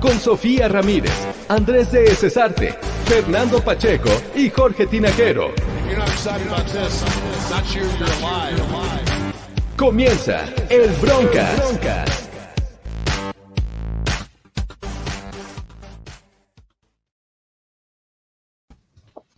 [0.00, 1.12] Con Sofía Ramírez,
[1.48, 5.52] Andrés de Cesarte, Fernando Pacheco y Jorge Tinajero.
[9.76, 12.28] Comienza el Broncas.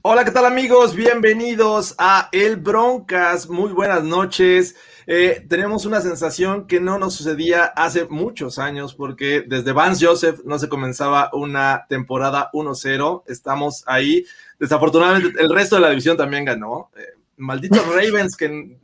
[0.03, 0.95] Hola, ¿qué tal amigos?
[0.95, 3.51] Bienvenidos a El Broncas.
[3.51, 4.77] Muy buenas noches.
[5.13, 10.39] Eh, tenemos una sensación que no nos sucedía hace muchos años porque desde Vance Joseph
[10.45, 13.25] no se comenzaba una temporada 1-0.
[13.27, 14.25] Estamos ahí.
[14.61, 16.93] Desafortunadamente el resto de la división también ganó.
[16.97, 18.79] Eh, malditos Ravens que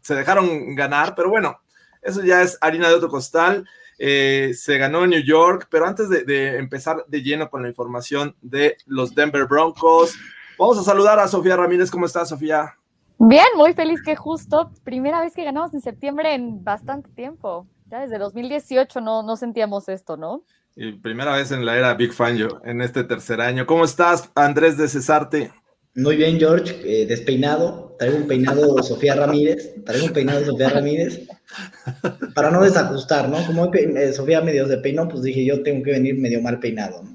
[0.00, 1.60] se dejaron ganar, pero bueno,
[2.00, 3.68] eso ya es harina de otro costal.
[3.98, 7.68] Eh, se ganó en New York, pero antes de, de empezar de lleno con la
[7.68, 10.14] información de los Denver Broncos,
[10.56, 11.90] vamos a saludar a Sofía Ramírez.
[11.90, 12.76] ¿Cómo estás, Sofía?
[13.18, 17.66] Bien, muy feliz que justo primera vez que ganamos en septiembre en bastante tiempo.
[17.90, 20.42] Ya desde 2018 no, no sentíamos esto, ¿no?
[20.74, 23.66] Y primera vez en la era Big Fan yo, en este tercer año.
[23.66, 25.52] ¿Cómo estás, Andrés de Cesarte?
[25.94, 27.94] Muy bien, George, eh, despeinado.
[27.98, 29.74] Traigo un peinado Sofía Ramírez.
[29.84, 31.28] Traigo un peinado Sofía Ramírez.
[32.34, 33.44] Para no desajustar, ¿no?
[33.46, 37.02] Como eh, Sofía medio se peinó, pues dije yo tengo que venir medio mal peinado.
[37.02, 37.14] ¿no?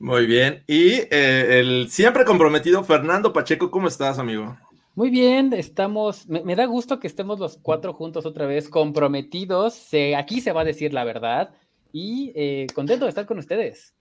[0.00, 0.64] Muy bien.
[0.66, 4.56] Y eh, el siempre comprometido Fernando Pacheco, ¿cómo estás, amigo?
[4.96, 10.14] Muy bien, estamos, me, da gusto que estemos los cuatro juntos otra vez, comprometidos, se,
[10.14, 11.52] aquí se va a decir la verdad
[11.92, 13.92] y eh, contento de estar con ustedes.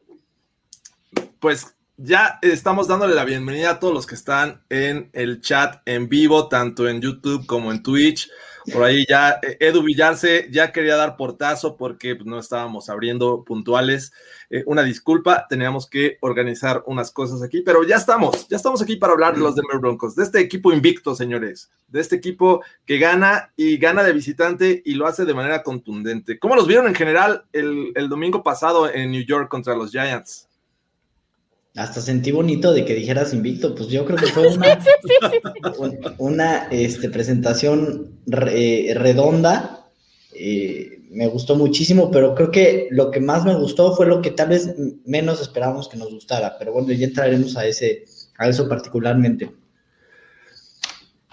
[1.40, 6.10] Pues ya estamos dándole la bienvenida a todos los que están en el chat en
[6.10, 8.30] vivo, tanto en YouTube como en Twitch.
[8.72, 13.44] Por ahí ya eh, Edu Villarse ya quería dar portazo porque pues, no estábamos abriendo
[13.44, 14.14] puntuales.
[14.50, 18.96] Eh, una disculpa, teníamos que organizar unas cosas aquí, pero ya estamos, ya estamos aquí
[18.96, 23.00] para hablar de los Denver Broncos, de este equipo invicto, señores, de este equipo que
[23.00, 26.40] gana y gana de visitante y lo hace de manera contundente.
[26.40, 30.48] ¿Cómo los vieron en general el, el domingo pasado en New York contra los Giants?
[31.76, 35.14] Hasta sentí bonito de que dijeras invicto, pues yo creo que fue una, Sí, sí,
[35.32, 35.40] sí.
[35.80, 39.88] un- una este, presentación re- eh, redonda.
[40.36, 44.32] eh, me gustó muchísimo, pero creo que lo que más me gustó fue lo que
[44.32, 44.74] tal vez
[45.06, 46.58] menos esperábamos que nos gustara.
[46.58, 48.06] Pero bueno, ya entraremos a ese,
[48.40, 49.52] a eso particularmente.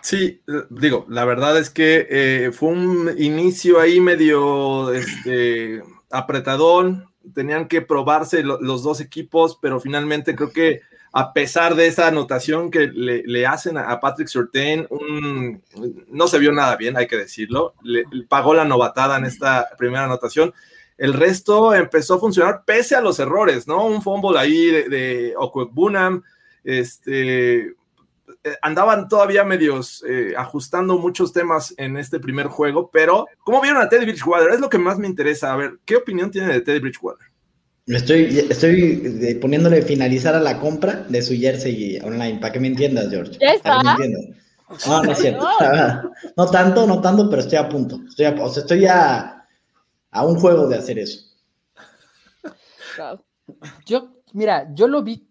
[0.02, 7.09] Sí, eh, digo, la verdad es que eh, fue un inicio ahí medio este, apretadón.
[7.34, 10.80] Tenían que probarse lo- los dos equipos, pero finalmente creo que
[11.12, 15.60] a pesar de esa anotación que le, hacen a, Patrick Surtain, un-
[16.08, 17.74] no se vio nada bien, hay que decirlo.
[17.82, 20.54] Le, pagó la novatada en esta primera anotación.
[20.96, 23.86] El resto empezó a funcionar pese a los errores, ¿no?
[23.86, 26.22] Un fumble ahí de, de Okwekbunam,
[26.62, 27.74] este,
[28.62, 33.88] andaban todavía medios eh, ajustando muchos temas en este primer juego, pero ¿cómo vieron a
[33.88, 34.50] Teddy Bridgewater?
[34.50, 35.52] Es lo que más me interesa.
[35.52, 37.26] A ver, ¿qué opinión tiene de Teddy Bridgewater?
[37.86, 42.68] Estoy, estoy eh, poniéndole finalizar a la compra de su jersey online, para que me
[42.68, 43.36] entiendas, George.
[43.40, 43.82] ¿Ya está?
[44.86, 45.48] No, no es cierto.
[46.36, 48.00] No tanto, no tanto, pero estoy a punto.
[48.08, 49.44] Estoy a, o sea, estoy a,
[50.10, 51.20] a un juego de hacer eso.
[53.86, 55.29] Yo, mira, yo lo vi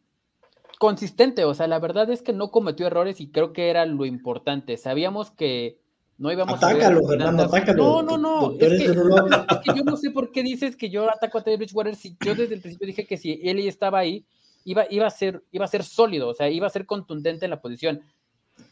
[0.80, 4.06] consistente, o sea, la verdad es que no cometió errores y creo que era lo
[4.06, 4.78] importante.
[4.78, 5.78] Sabíamos que
[6.18, 7.84] no íbamos Atácalo, a ver Fernando, atácalo.
[7.84, 11.10] No, no, no, es que, es que yo no sé por qué dices que yo
[11.10, 14.26] ataco a Teddy Bridgewater si yo desde el principio dije que si él estaba ahí,
[14.64, 17.52] iba, iba, a ser, iba a ser sólido, o sea, iba a ser contundente en
[17.52, 18.02] la posición.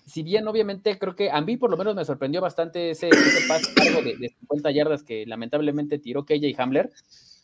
[0.06, 3.48] Si bien obviamente creo que a mí por lo menos me sorprendió bastante ese, ese
[3.50, 6.90] pase largo de, de 50 yardas que lamentablemente tiró KJ Hamler.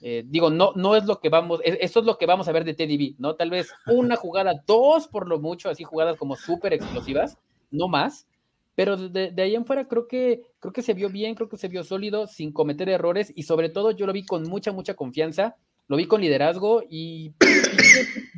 [0.05, 2.51] Eh, digo, no, no es lo que vamos, es- eso es lo que vamos a
[2.51, 3.35] ver de Teddy B, ¿no?
[3.35, 7.37] Tal vez una jugada, dos por lo mucho, así jugadas como súper explosivas,
[7.71, 8.27] no más,
[8.75, 11.69] pero de, ahí en fuera creo que, creo que se vio bien, creo que se
[11.69, 15.55] vio sólido, sin cometer errores, y sobre todo yo lo vi con mucha, mucha confianza,
[15.87, 17.33] lo vi con liderazgo y,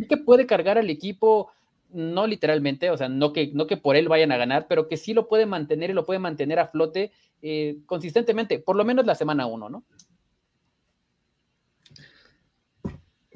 [0.08, 1.50] que puede cargar al equipo,
[1.90, 4.98] no literalmente, o sea, no que, no que por él vayan a ganar, pero que
[4.98, 7.12] sí lo puede mantener y lo puede mantener a flote
[7.42, 9.84] eh, consistentemente, por lo menos la semana uno, ¿no?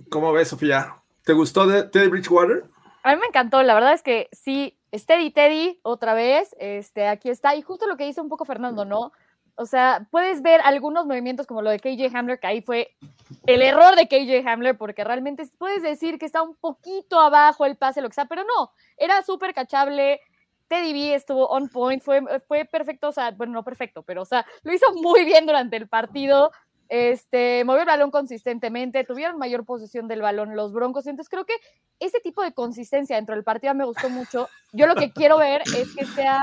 [0.09, 0.95] ¿Cómo ves, Sofía?
[1.23, 2.63] ¿Te gustó de Teddy Bridgewater?
[3.03, 7.29] A mí me encantó, la verdad es que sí, Steady Teddy, otra vez, este, aquí
[7.29, 9.11] está, y justo lo que dice un poco Fernando, ¿no?
[9.55, 12.95] O sea, puedes ver algunos movimientos como lo de KJ Hamler, que ahí fue
[13.45, 17.77] el error de KJ Hamler, porque realmente puedes decir que está un poquito abajo el
[17.77, 20.21] pase, lo que sea, pero no, era súper cachable.
[20.69, 24.25] Teddy B estuvo on point, fue, fue perfecto, o sea, bueno, no perfecto, pero o
[24.25, 26.51] sea, lo hizo muy bien durante el partido.
[26.89, 31.05] Este, movió el balón consistentemente, tuvieron mayor posesión del balón los Broncos.
[31.05, 31.53] Entonces creo que
[31.99, 34.49] ese tipo de consistencia dentro del partido me gustó mucho.
[34.73, 36.41] Yo lo que quiero ver es que sea,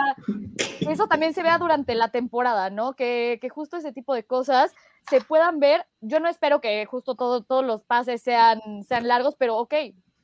[0.80, 2.94] eso también se vea durante la temporada, ¿no?
[2.94, 4.72] Que, que justo ese tipo de cosas
[5.10, 5.84] se puedan ver.
[6.00, 9.74] Yo no espero que justo todo, todos los pases sean, sean largos, pero ok,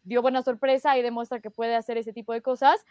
[0.05, 2.85] dio buena sorpresa y demuestra que puede hacer ese tipo de cosas.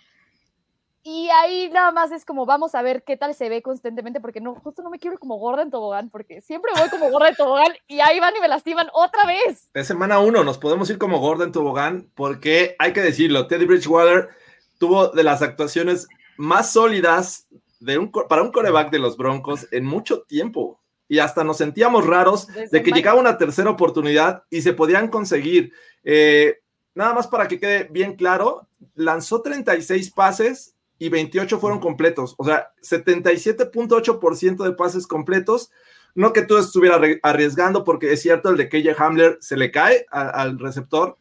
[1.04, 4.40] Y ahí nada más es como vamos a ver qué tal se ve constantemente, porque
[4.40, 7.36] no, justo no me quiero como gorda en tobogán, porque siempre voy como gorda en
[7.36, 9.70] tobogán y ahí van y me lastiman otra vez.
[9.74, 13.66] Es semana uno, nos podemos ir como gorda en tobogán, porque hay que decirlo, Teddy
[13.66, 14.30] Bridgewater
[14.78, 16.08] tuvo de las actuaciones
[16.38, 17.48] más sólidas
[17.80, 20.80] de un, para un coreback de los Broncos en mucho tiempo.
[21.08, 25.74] Y hasta nos sentíamos raros de que llegaba una tercera oportunidad y se podían conseguir.
[26.06, 26.62] Eh,
[26.96, 32.36] nada más para que quede bien claro, lanzó 36 pases y 28 fueron completos.
[32.38, 35.72] O sea, 77.8% de pases completos.
[36.14, 40.06] No que tú estuvieras arriesgando, porque es cierto, el de KJ Hamler se le cae
[40.12, 41.18] al receptor.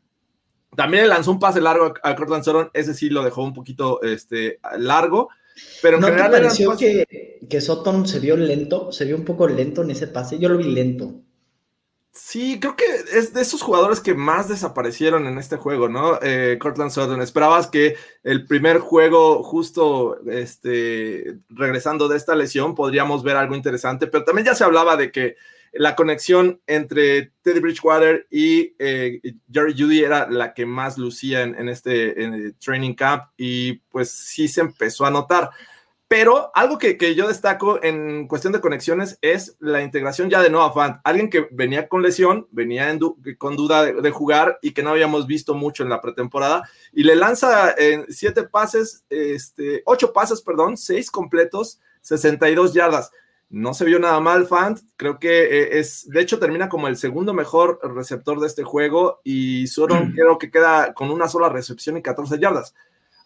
[0.76, 4.02] También le lanzó un pase largo a, Cortland Sutton, ese sí lo dejó un poquito
[4.02, 5.30] este, largo.
[5.80, 8.92] Pero en ¿No general te pareció que, que Sutton se vio lento?
[8.92, 10.38] Se vio un poco lento en ese pase.
[10.38, 11.22] Yo lo vi lento.
[12.12, 16.18] Sí, creo que es de esos jugadores que más desaparecieron en este juego, ¿no?
[16.22, 23.22] Eh, Cortland Sutton, esperabas que el primer juego, justo este, regresando de esta lesión, podríamos
[23.22, 25.36] ver algo interesante, pero también ya se hablaba de que
[25.72, 29.20] la conexión entre Teddy Bridgewater y eh,
[29.52, 34.62] Jerry Judy era la que más lucía en, este training camp y pues sí se
[34.62, 35.50] empezó a notar.
[36.10, 40.72] Pero algo que, yo destaco en cuestión de conexiones es la integración ya de Noah
[40.72, 42.92] Fant, alguien que venía con lesión, venía
[43.38, 47.14] con duda de, jugar y que no habíamos visto mucho en la pretemporada, y le
[47.14, 53.12] lanza en siete pases, este, ocho pases, perdón, seis completos, 62 yardas.
[53.48, 54.80] No se vio nada mal, Fant.
[54.96, 59.20] Creo que eh, es, de hecho, termina como el segundo mejor receptor de este juego
[59.22, 62.74] y solo creo que queda con una sola recepción y 14 yardas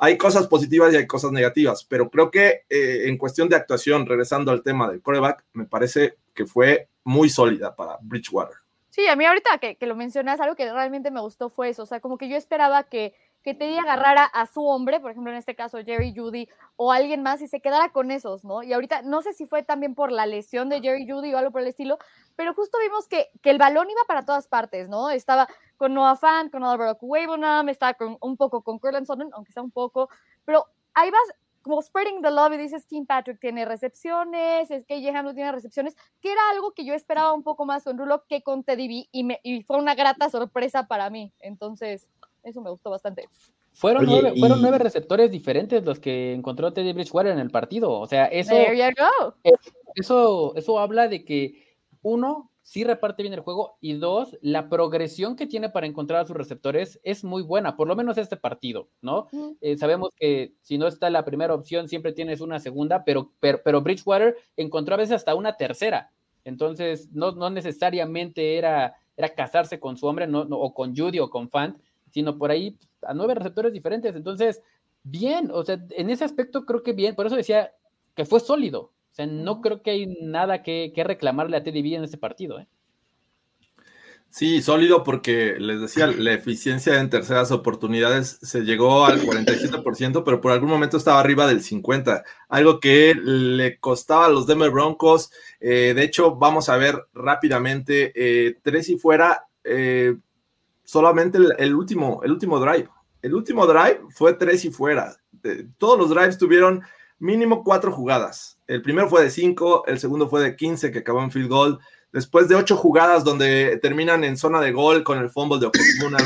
[0.04, 4.06] hay cosas positivas y hay cosas negativas, pero creo que eh, en cuestión de actuación,
[4.06, 8.56] regresando al tema del coreback, me parece que fue muy sólida para Bridgewater.
[8.90, 11.82] Sí, a mí ahorita que, que, lo mencionas, algo que realmente me gustó fue eso,
[11.82, 15.30] o sea, como que yo esperaba que, que Teddy agarrara a su hombre, por ejemplo,
[15.30, 18.62] en este caso Jerry Judy o alguien más y se quedara con esos, ¿no?
[18.62, 21.52] Y ahorita no sé si fue también por la lesión de Jerry Judy o algo
[21.52, 21.98] por el estilo,
[22.36, 25.10] pero justo vimos que, que el balón iba para todas partes, ¿no?
[25.10, 25.46] Estaba
[25.76, 29.62] con Noah Fant, con Albert Wavenham, estaba con, un poco con Curtin Sutton, aunque sea
[29.62, 30.08] un poco,
[30.46, 30.64] pero
[30.94, 35.34] ahí vas como spreading the love y dices, Tim Patrick tiene recepciones, es que no
[35.34, 38.64] tiene recepciones, que era algo que yo esperaba un poco más con Rulo que con
[38.64, 41.32] Teddy B y, me, y fue una grata sorpresa para mí.
[41.40, 42.06] Entonces,
[42.44, 43.28] eso me gustó bastante.
[43.72, 47.90] Fueron, nueve, fueron nueve receptores diferentes los que encontró Teddy Bridgewater en el partido.
[47.90, 48.54] O sea, eso,
[49.94, 55.36] eso, eso habla de que uno, sí reparte bien el juego y dos, la progresión
[55.36, 58.88] que tiene para encontrar a sus receptores es muy buena, por lo menos este partido,
[59.02, 59.28] ¿no?
[59.60, 63.82] Eh, sabemos que si no está la primera opción, siempre tienes una segunda, pero, pero,
[63.82, 66.10] Bridgewater encontró a veces hasta una tercera,
[66.44, 71.30] entonces no, no necesariamente era, era casarse con su hombre no, o con Judy o
[71.30, 71.78] con Fant,
[72.14, 74.62] sino por ahí a nueve receptores diferentes, entonces,
[75.02, 77.72] bien, o sea, en ese aspecto creo que bien, por eso decía
[78.14, 81.96] que fue sólido, o sea, no creo que hay nada que, reclamarle a Teddy B
[81.96, 82.60] en este partido.
[82.60, 82.68] ¿eh?
[84.30, 90.40] Sí, sólido porque les decía, la eficiencia en terceras oportunidades se llegó al 47%, pero
[90.40, 95.32] por algún momento estaba arriba del 50%, algo que le costaba a los Denver Broncos.
[95.58, 99.46] Eh, de hecho, vamos a ver rápidamente, eh, tres y fuera,
[100.94, 102.88] solamente el, último, el último drive.
[103.20, 105.16] El último drive fue tres y fuera.
[105.76, 106.82] todos los drives tuvieron
[107.18, 108.60] mínimo cuatro jugadas.
[108.68, 111.80] El primero fue de cinco, el segundo fue de 15 que acabó en field goal.
[112.12, 116.18] Después de ocho jugadas donde terminan en zona de gol con el fumble de Oklahoma.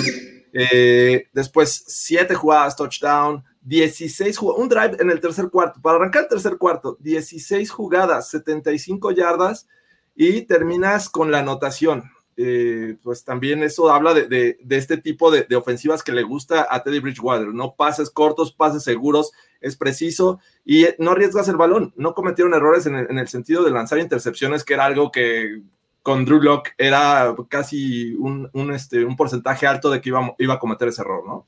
[0.52, 5.80] Eh, después siete jugadas touchdown, 16 un drive en el tercer cuarto.
[5.80, 9.66] Para arrancar el tercer cuarto, 16 jugadas, 75 yardas
[10.14, 12.10] y terminas con la anotación.
[12.40, 17.00] Eh, pues también eso habla de, este tipo de, ofensivas que le gusta a Teddy
[17.00, 17.74] Bridgewater, ¿no?
[17.74, 21.92] Pases cortos, pases seguros, es preciso y no arriesgas el balón.
[21.96, 25.62] No cometieron errores en el, sentido de lanzar intercepciones, que era algo que
[26.02, 30.58] con Drew Locke era casi un, este, un porcentaje alto de que iba, iba a
[30.60, 31.44] cometer ese error, ¿no?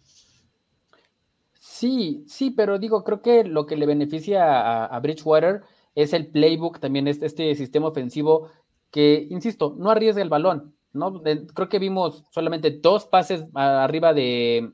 [1.61, 5.63] Sí, sí, pero digo, creo que lo que le beneficia a, Bridgewater
[5.95, 8.51] es el playbook, también es este sistema ofensivo
[8.91, 11.23] que, insisto, no arriesga el balón, ¿no?
[11.23, 14.73] creo que vimos solamente dos pases arriba de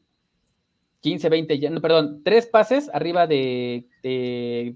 [1.01, 3.87] 15, 20, no, perdón, tres pases arriba de,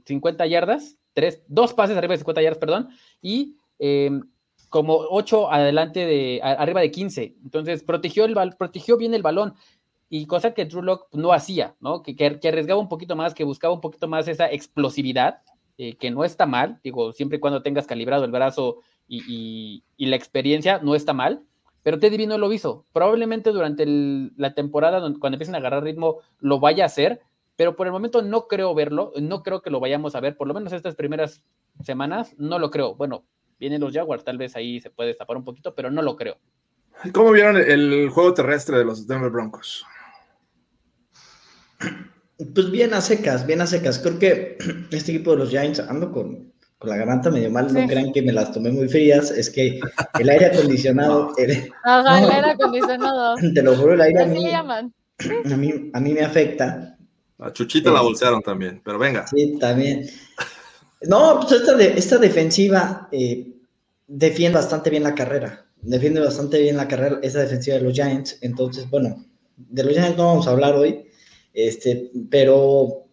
[0.06, 2.88] 50 yardas, tres, dos pases arriba de 50 yardas, perdón,
[3.20, 4.22] y em,
[4.68, 7.36] como ocho adelante de, arriba de 15.
[7.42, 9.54] Entonces, protegió, el, protegió bien el balón
[10.08, 12.02] y cosa que Drew Lock no hacía, ¿no?
[12.02, 15.42] Que, que, arriesgaba un poquito más, que buscaba un poquito más esa explosividad,
[15.78, 20.16] eh, que no está mal, digo, siempre y cuando tengas calibrado el brazo y, la
[20.16, 21.42] experiencia, no está mal,
[21.82, 22.86] pero Teddy B no lo hizo.
[22.92, 23.84] Probablemente durante
[24.36, 27.20] la temporada, cuando empiecen a agarrar ritmo, lo vaya a hacer,
[27.56, 30.46] pero por el momento no creo verlo, no creo que lo vayamos a ver, por
[30.46, 31.42] lo menos estas primeras
[31.82, 32.94] semanas, no lo creo.
[32.94, 33.24] Bueno,
[33.58, 36.38] vienen los Jaguars, tal vez ahí se puede destapar un poquito, pero no lo creo.
[37.12, 39.84] ¿Cómo vieron el juego terrestre de los Denver Broncos?
[42.54, 43.98] Pues bien a secas, bien a secas.
[43.98, 44.58] Creo que
[44.90, 46.49] este equipo de los Giants, ando con,
[46.82, 49.80] la garganta medio mal, no crean que me las tomé muy frías, es que
[50.18, 51.32] el aire acondicionado...
[51.38, 53.36] El, Ajá, el aire acondicionado.
[53.54, 56.96] Te lo juro, el aire a mí, a mí, a mí me afecta.
[57.38, 59.26] A Chuchita la bolsearon también, pero venga.
[59.26, 60.08] Sí, también.
[61.02, 63.54] No, pues esta, de, esta defensiva eh,
[64.06, 65.66] defiende bastante bien la carrera.
[65.80, 68.38] Defiende bastante bien la carrera, esa defensiva de los Giants.
[68.42, 69.24] Entonces, bueno,
[69.56, 71.06] de los Giants no vamos a hablar hoy,
[71.54, 73.06] este, pero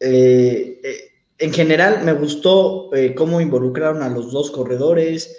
[0.00, 1.07] eh, eh,
[1.38, 5.36] en general me gustó eh, cómo involucraron a los dos corredores,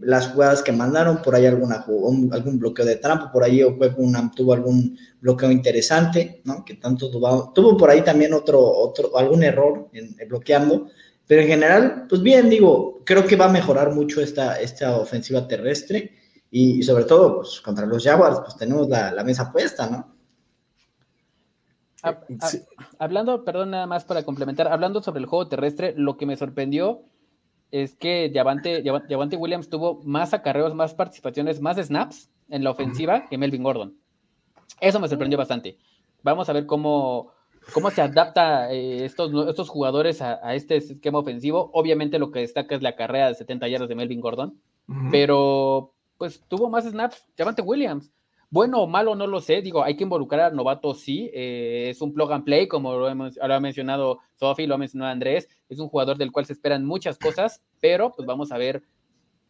[0.00, 1.84] las jugadas que mandaron, por ahí alguna,
[2.30, 3.62] algún bloqueo de trampa, por ahí
[4.36, 6.64] tuvo algún bloqueo interesante, ¿no?
[6.64, 10.88] Que tanto tuvo, tuvo por ahí también otro, otro, algún error en, bloqueando,
[11.26, 15.48] pero en general, pues bien, digo, creo que va a mejorar mucho esta, esta ofensiva
[15.48, 16.12] terrestre
[16.50, 20.17] y, sobre todo, pues contra los Jaguars, pues tenemos la, la mesa puesta, ¿no?
[22.98, 27.02] Hablando, perdón, nada más para complementar, hablando sobre el juego terrestre, lo que me sorprendió
[27.70, 33.38] es que Javante, Williams tuvo más acarreos, más participaciones, más snaps en la ofensiva que
[33.38, 33.96] Melvin Gordon.
[34.80, 35.78] Eso me sorprendió bastante.
[36.22, 37.32] Vamos a ver cómo,
[37.72, 41.70] cómo se adapta eh, estos, estos jugadores a, este esquema ofensivo.
[41.74, 44.60] Obviamente lo que destaca es la carrera de 70 yardas de Melvin Gordon,
[45.10, 48.10] pero pues tuvo más snaps Javante Williams.
[48.50, 49.60] Bueno o malo, no lo sé.
[49.60, 51.30] Digo, hay que involucrar al novato, sí.
[51.34, 55.12] Eh, es un plug and play, como lo, hemos, ha mencionado Sofi, lo ha mencionado
[55.12, 55.48] Andrés.
[55.68, 58.82] Es un jugador del cual se esperan muchas cosas, pero pues vamos a ver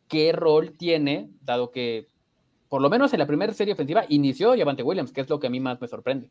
[0.09, 2.09] qué rol tiene, dado que
[2.69, 5.47] por lo menos en la primera serie ofensiva inició Javante Williams, que es lo que
[5.47, 6.31] a mí más me sorprende.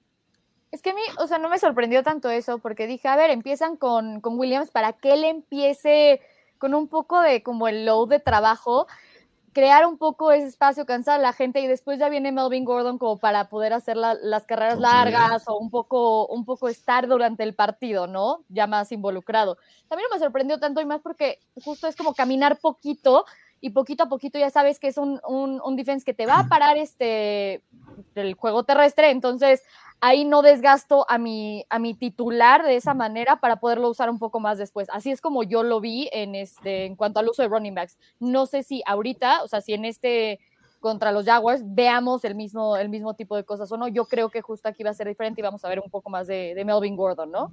[0.72, 3.32] Es que a mí, o sea, no me sorprendió tanto eso, porque dije, a ver,
[3.32, 6.22] empiezan con, con Williams para que él empiece
[6.58, 8.88] con un poco de como el load de trabajo
[9.58, 13.00] crear un poco ese espacio, cansar a la gente y después ya viene Melvin Gordon
[13.00, 17.56] como para poder hacer las carreras largas o un poco, un poco estar durante el
[17.56, 18.44] partido, ¿no?
[18.50, 19.58] Ya más involucrado.
[19.88, 23.26] También no me sorprendió tanto y más porque justo es como caminar poquito
[23.60, 26.42] y poquito a poquito ya sabes que es un, un, un defense que te va
[26.42, 27.64] a parar este,
[28.14, 29.64] el juego terrestre, entonces
[30.02, 34.20] ahí no desgasto a mi, a mi titular de esa manera para poderlo usar un
[34.20, 34.88] poco más después.
[34.92, 37.98] Así es como yo lo vi en, este, en cuanto al uso de running backs.
[38.20, 40.40] No sé si ahorita, o sea, si en este
[40.80, 43.88] contra los Jaguars veamos el mismo, el mismo tipo de cosas o no.
[43.88, 46.10] Yo creo que justo aquí va a ser diferente y vamos a ver un poco
[46.10, 47.52] más de, Melvin Gordon, ¿no?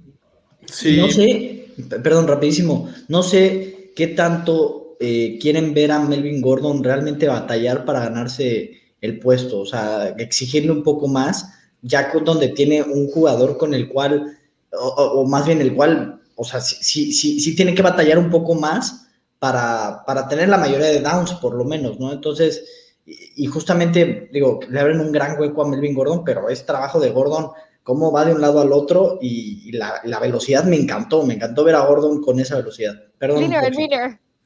[0.65, 0.97] Sí.
[0.97, 1.67] No sé,
[2.01, 7.99] perdón, rapidísimo, no sé qué tanto eh, quieren ver a Melvin Gordon realmente batallar para
[7.99, 11.51] ganarse el puesto, o sea, exigirle un poco más
[11.85, 14.37] ya donde tiene un jugador con el cual,
[14.71, 18.55] o, más bien el cual, o sea, sí, sí, sí, tiene que batallar un poco
[18.55, 22.11] más para, para, tener la mayoría de downs, por lo menos, ¿no?
[22.11, 22.63] Entonces,
[23.05, 27.11] y, justamente, digo, le abren un gran hueco a Melvin Gordon, pero es trabajo de
[27.11, 27.51] Gordon,
[27.83, 31.63] cómo va de un lado al otro y, la, la, velocidad me encantó, me encantó
[31.63, 32.95] ver a Gordon con esa velocidad.
[33.19, 33.43] Perdón.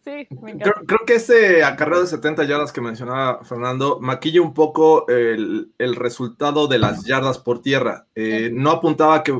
[0.03, 6.67] Creo, que ese acarreo de 70 yardas que mencionaba Fernando maquilla un poco el, resultado
[6.67, 8.05] de las yardas por tierra.
[8.15, 9.37] Eh, no apuntaba que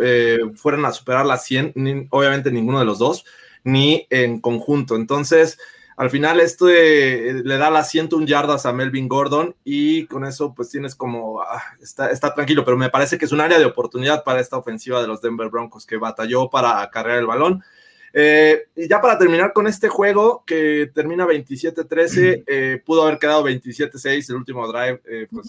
[0.00, 3.24] eh, fueran a superar las 100, obviamente ninguno de los dos,
[3.64, 4.94] ni en conjunto.
[4.94, 5.58] Entonces,
[5.96, 10.54] al final esto eh, le da las 101 yardas a Melvin Gordon y con eso
[10.54, 13.64] pues tienes como, ah, está, está, tranquilo, pero me parece que es un área de
[13.64, 17.64] oportunidad para esta ofensiva de los Denver Broncos que batalló para acarrear el balón
[18.12, 23.46] eh, y ya para terminar con este juego, que termina 27-13, eh, pudo haber quedado
[23.46, 25.48] 27-6, el último drive, eh, pues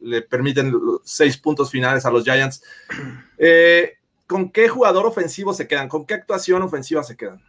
[0.00, 0.72] le, permiten
[1.04, 2.62] seis puntos finales a los Giants.
[4.26, 5.88] ¿Con qué jugador ofensivo se quedan?
[5.88, 7.40] ¿Con qué actuación ofensiva se quedan?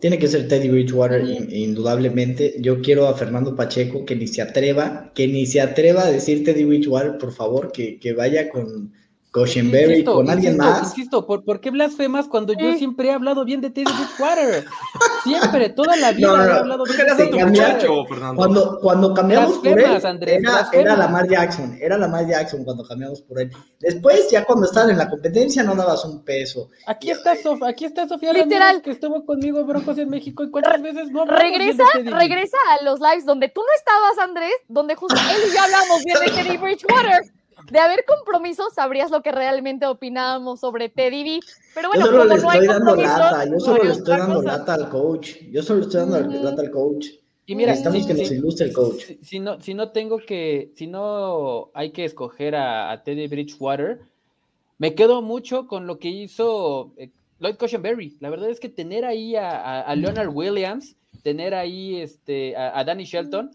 [0.00, 2.56] Tiene que ser Teddy Bridgewater, indudablemente.
[2.60, 6.44] Yo quiero a Fernando Pacheco que ni se atreva, que ni se atreva a decir
[6.44, 8.92] Teddy Bridgewater, por favor, que, que vaya con,
[9.36, 10.88] Cushenberry Insisto, con alguien insisto, más.
[10.88, 14.64] Insisto, ¿por, por qué blasfemas cuando yo siempre he hablado bien de Teddy Bridgewater?
[15.24, 17.90] Siempre, toda la vida No, no, he hablado bien de Teddy Bridgewater.
[18.08, 18.36] Fernando.
[18.36, 20.74] Cuando, cuando cambiamos por él, Andrés, era, blasfemas.
[20.74, 23.50] era Lamar Jackson, era Lamar Jackson cuando cambiamos por él.
[23.80, 26.70] Después, ya cuando estaban en la competencia, no dabas un peso.
[26.86, 28.60] Aquí está, Sof aquí está Sofía Literal.
[28.60, 32.56] Ramírez, que estuvo conmigo en Broncos en México y cuántas veces no hablamos Regresa, regresa
[32.78, 36.18] a los lives donde tú no estabas, Andrés, donde justo él y yo hablábamos bien
[36.24, 37.35] de Teddy Bridgewater.
[37.70, 41.40] De haber compromisos, sabrías lo que realmente opinábamos sobre Teddy B.
[41.74, 43.84] Pero bueno, yo solo como le no hay estoy dando compromisos, lata, yo solo no
[43.84, 44.46] le estoy dando cosa.
[44.58, 45.30] lata al coach.
[45.50, 46.44] Yo solo le estoy dando Ujú.
[46.44, 47.06] lata al coach.
[47.48, 49.04] Y mira, Necesitamos si, que nos si- ilustre el coach.
[49.04, 53.28] si- si no, si no tengo que, si no hay que escoger a, a Teddy
[53.28, 54.00] Bridgewater,
[54.78, 58.16] me quedo mucho con lo que hizo eh, Lloyd Cushenberry.
[58.20, 62.78] La verdad es que tener ahí a, a- a Leonard Williams, tener ahí este, a,
[62.78, 63.50] a Danny Shelton,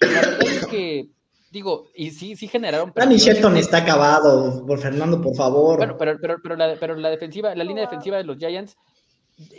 [0.00, 1.08] la verdad es que,
[1.54, 3.16] digo, y sí, sí generaron Danny.
[3.16, 5.78] Shelton está acabado, por Fernando, por favor.
[5.78, 8.76] Bueno, pero, pero, pero, la, pero la defensiva, la línea defensiva de los Giants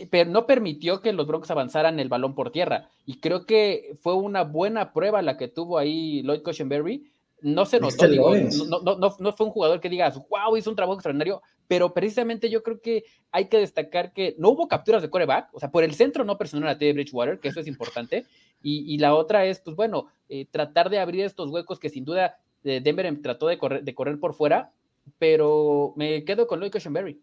[0.09, 2.89] pero no permitió que los Broncos avanzaran el balón por tierra.
[3.05, 7.11] Y creo que fue una buena prueba la que tuvo ahí Lloyd Cushenberry.
[7.41, 10.69] No se notó, digo, no, no, no, no fue un jugador que digas, wow, hizo
[10.69, 15.01] un trabajo extraordinario, pero precisamente yo creo que hay que destacar que no hubo capturas
[15.01, 17.67] de coreback, o sea, por el centro no presionaron a Teddy Bridgewater, que eso es
[17.67, 18.25] importante,
[18.65, 22.03] y, y la otra es, pues bueno, eh, tratar de abrir estos huecos que sin
[22.03, 24.72] duda eh, Denver em- trató de correr, de correr por fuera,
[25.19, 27.22] pero me quedo con Lloyd Cushenberry.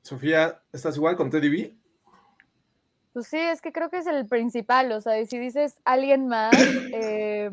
[0.00, 1.74] Sofía, ¿estás igual con Teddy B?
[3.12, 6.26] Pues sí, es que creo que es el principal, o sea, y si dices alguien
[6.26, 6.54] más,
[6.94, 7.50] eh,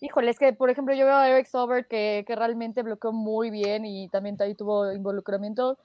[0.00, 3.50] híjole, es que por ejemplo yo veo a Eric Sauber que, que realmente bloqueó muy
[3.50, 5.76] bien y también ahí tuvo involucramiento.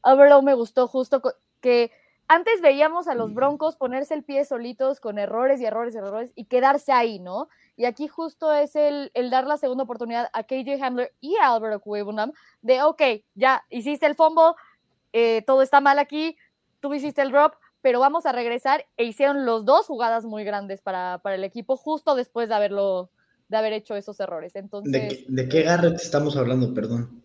[0.00, 1.20] Overall me gustó justo
[1.60, 1.90] que
[2.32, 6.32] antes veíamos a los Broncos ponerse el pie solitos con errores y errores y errores
[6.36, 7.48] y quedarse ahí, ¿no?
[7.76, 11.48] Y aquí justo es el, el dar la segunda oportunidad a KJ Hamler y a
[11.52, 12.32] Albert Okwebunam
[12.62, 13.02] de, ok,
[13.34, 14.52] ya hiciste el fumble,
[15.12, 16.36] eh, todo está mal aquí,
[16.80, 20.80] tú hiciste el drop, pero vamos a regresar e hicieron los dos jugadas muy grandes
[20.80, 23.10] para, para el equipo justo después de haberlo
[23.48, 24.54] de haber hecho esos errores.
[24.54, 26.72] Entonces, ¿De, qué- de qué Garrett estamos hablando?
[26.72, 27.24] Perdón.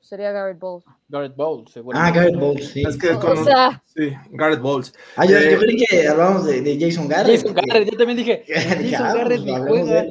[0.00, 0.84] Sería Garrett Bowles.
[1.08, 2.18] Garrett Bowles, Ah, seguramente.
[2.18, 2.82] Garrett Bowles, sí.
[2.86, 3.46] Es que O un-
[3.86, 4.92] sí, Garrett Bowles.
[5.16, 7.40] Ah, yo, Eh, yo creí que hablábamos de, de Jason Garrett.
[7.40, 10.04] Jason Garrett, yo también dije, Jason ah, Garrett pues, ni de juega.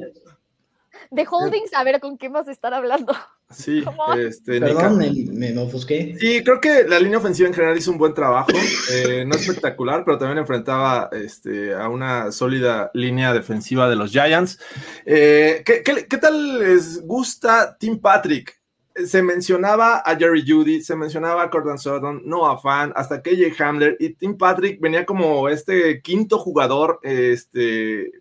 [1.12, 3.14] De holdings, a ver con qué más estar hablando.
[3.50, 4.14] Sí, ¿Cómo?
[4.14, 5.12] este, Perdón, me,
[5.54, 6.16] me ofusqué.
[6.20, 8.50] Sí, creo que la línea ofensiva en general hizo un buen trabajo,
[8.94, 14.60] eh, no espectacular, pero también enfrentaba este, a una sólida línea defensiva de los Giants.
[15.04, 18.59] Eh, ¿qué, qué, qué tal les gusta Tim Patrick?
[19.06, 23.98] Se mencionaba a Jerry Judy, se mencionaba a Cortland Sutton, Noah Fan, hasta KJ Hamler,
[24.00, 28.12] y Tim Patrick venía como este quinto jugador este,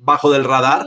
[0.00, 0.86] bajo del radar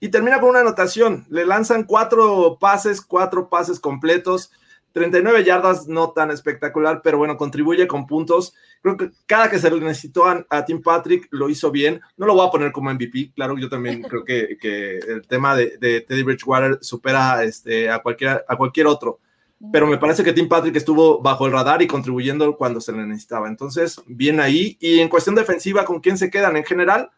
[0.00, 1.26] y termina con una anotación.
[1.28, 4.50] Le lanzan cuatro pases, cuatro pases completos,
[4.92, 8.54] 39 yardas, no tan espectacular, pero bueno, contribuye con puntos.
[8.82, 12.00] Creo que cada que se le necesitó a, a Tim Patrick lo hizo bien.
[12.16, 15.54] No lo voy a poner como MVP, claro, yo también creo que, que el tema
[15.54, 19.20] de, de Teddy Bridgewater supera este, a, cualquier, a cualquier otro.
[19.72, 23.06] Pero me parece que Tim Patrick estuvo bajo el radar y contribuyendo cuando se le
[23.06, 23.46] necesitaba.
[23.46, 24.78] Entonces, bien ahí.
[24.80, 26.56] Y en cuestión defensiva, ¿con quién se quedan?
[26.56, 27.10] En general,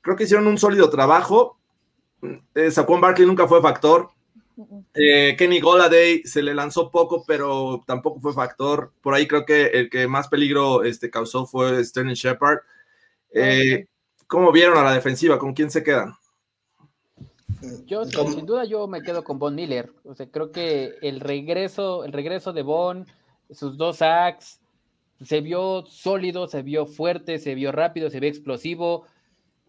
[0.00, 1.58] creo que hicieron un sólido trabajo.
[2.54, 4.10] Eh, Saquon Barkley nunca fue factor.
[4.94, 8.92] Eh, Kenny Goladay se le lanzó poco, pero tampoco fue factor.
[9.00, 12.58] Por ahí creo que el que más peligro este, causó fue Sterling Shepard.
[13.32, 13.86] Eh,
[14.26, 15.38] ¿Cómo vieron a la defensiva?
[15.38, 16.14] ¿Con quién se quedan?
[17.86, 18.30] Yo, ¿Cómo?
[18.30, 19.92] sin duda, yo me quedo con Von Miller.
[20.04, 23.06] O sea, creo que el regreso, el regreso de Von,
[23.50, 24.60] sus dos sacks,
[25.20, 29.06] se vio sólido, se vio fuerte, se vio rápido, se vio explosivo.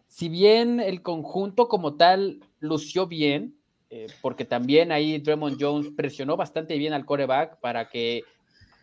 [0.08, 3.59] Si bien el conjunto como tal lució bien,
[3.90, 8.24] eh, porque también ahí Draymond Jones presionó bastante bien al coreback para que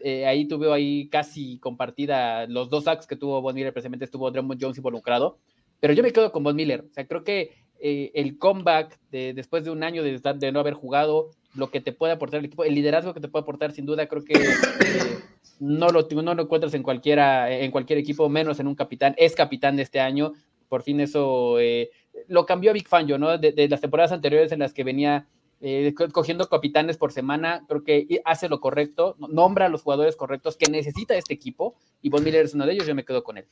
[0.01, 4.31] eh, ahí tuvo ahí casi compartida los dos sacks que tuvo Von Miller, precisamente estuvo
[4.31, 5.38] Draymond Jones involucrado.
[5.81, 6.85] Pero yo me quedo con Von Miller.
[6.90, 10.61] O sea, creo que eh, el comeback de, después de un año de, de no
[10.61, 13.73] haber jugado, lo que te puede aportar el equipo, el liderazgo que te puede aportar,
[13.73, 15.19] sin duda, creo que eh,
[15.61, 19.14] no, lo, no lo encuentras en, cualquiera, en cualquier equipo, menos en un capitán.
[19.19, 20.33] Es capitán de este año.
[20.69, 21.90] Por fin eso eh,
[22.29, 23.37] lo cambió a Big Fangio, ¿no?
[23.38, 25.26] De, de las temporadas anteriores en las que venía
[25.61, 29.83] eh, co- cogiendo capitanes por semana, creo que hace lo correcto, no- nombra a los
[29.83, 33.05] jugadores correctos que necesita este equipo, y Von Miller es uno de ellos, yo me
[33.05, 33.46] quedo con él.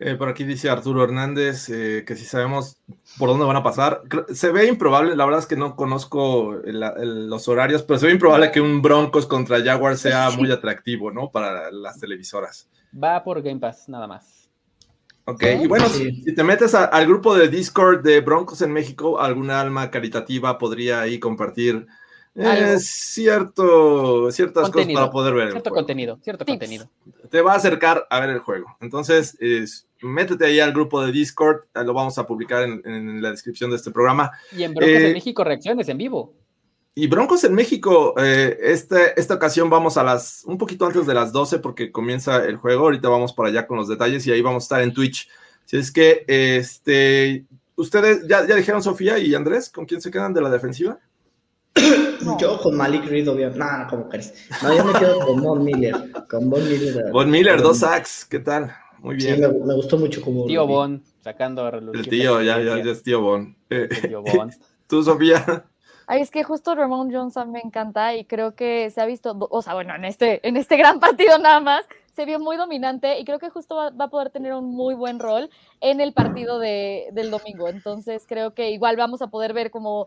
[0.00, 2.78] Eh, por aquí dice Arturo Hernández eh, que si sabemos
[3.16, 4.02] por dónde van a pasar.
[4.32, 8.06] Se ve improbable, la verdad es que no conozco el- el- los horarios, pero se
[8.06, 11.30] ve improbable que un Broncos contra Jaguars sea muy atractivo, ¿no?
[11.30, 12.68] Para las televisoras.
[12.92, 14.43] Va por Game Pass, nada más.
[15.26, 18.72] Ok, y bueno, si, si te metes a- al grupo de Discord de Broncos en
[18.72, 21.86] México, alguna alma caritativa podría ahí compartir
[22.36, 25.44] eh, cierto, ciertas Contenido, cosas para poder ver.
[25.46, 25.82] el Cierto juego.
[25.82, 26.58] contenido, cierto Tips.
[26.58, 26.90] contenido.
[27.30, 28.76] Te va a acercar a ver el juego.
[28.80, 33.22] Entonces, es- métete ahí al grupo de Discord, eh, lo vamos a publicar en, en
[33.22, 34.30] la descripción de este programa.
[34.54, 36.34] Y en Broncos Eh, en México, reacciones en vivo.
[36.96, 41.14] Y Broncos en México, eh, este- esta ocasión vamos a las, un poquito antes de
[41.14, 44.40] las 12 porque comienza el juego, ahorita vamos para allá con los detalles y ahí
[44.40, 45.28] vamos a estar en Twitch.
[45.64, 50.32] Si es que, este, ustedes ya, ya dijeron Sofía y Andrés, ¿con quién se quedan
[50.34, 50.98] de la defensiva?
[52.22, 52.38] No.
[52.40, 53.58] Yo con Malik Reed, obviamente.
[53.58, 54.32] No, no, como crees.
[54.62, 55.96] No, yo me quedo con Von Miller.
[56.30, 57.10] Con Von Miller.
[57.10, 58.72] Von Miller, dos sacks, ¿qué tal?
[59.00, 59.40] Muy Sí, bien.
[59.40, 60.46] me, me gustó mucho como.
[60.46, 63.36] Tío Bon, sacando a relucir el tío, ya, ya, ya es tío.
[63.68, 64.50] Eh, El tío Bon.
[64.86, 65.64] Tú, Sofía.
[66.06, 69.62] Ay, es que justo Ramon Johnson me encanta y creo que se ha visto, o
[69.62, 73.24] sea, bueno, en este, en este gran partido nada más, se vio muy dominante y
[73.24, 76.58] creo que justo va, va a poder tener un muy buen rol en el partido
[76.58, 77.68] de, del domingo.
[77.68, 80.06] Entonces creo que igual vamos a poder ver cómo,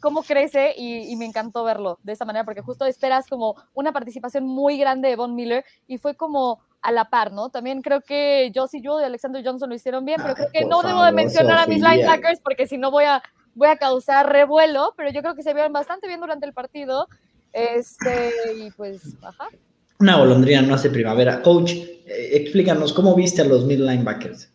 [0.00, 3.92] cómo crece y, y me encantó verlo de esa manera porque justo esperas como una
[3.92, 7.50] participación muy grande de Von Miller y fue como a la par, ¿no?
[7.50, 10.64] También creo que Josie Jewell y Alexander Johnson lo hicieron bien, pero Ay, creo que
[10.64, 13.22] no debo de mencionar a mis linebackers porque si no voy a
[13.54, 17.08] voy a causar revuelo, pero yo creo que se vieron bastante bien durante el partido.
[17.52, 19.48] Este, y pues, ajá.
[19.98, 21.42] Una golondrina no hace primavera.
[21.42, 24.50] Coach, eh, explícanos, ¿cómo viste a los mid linebackers?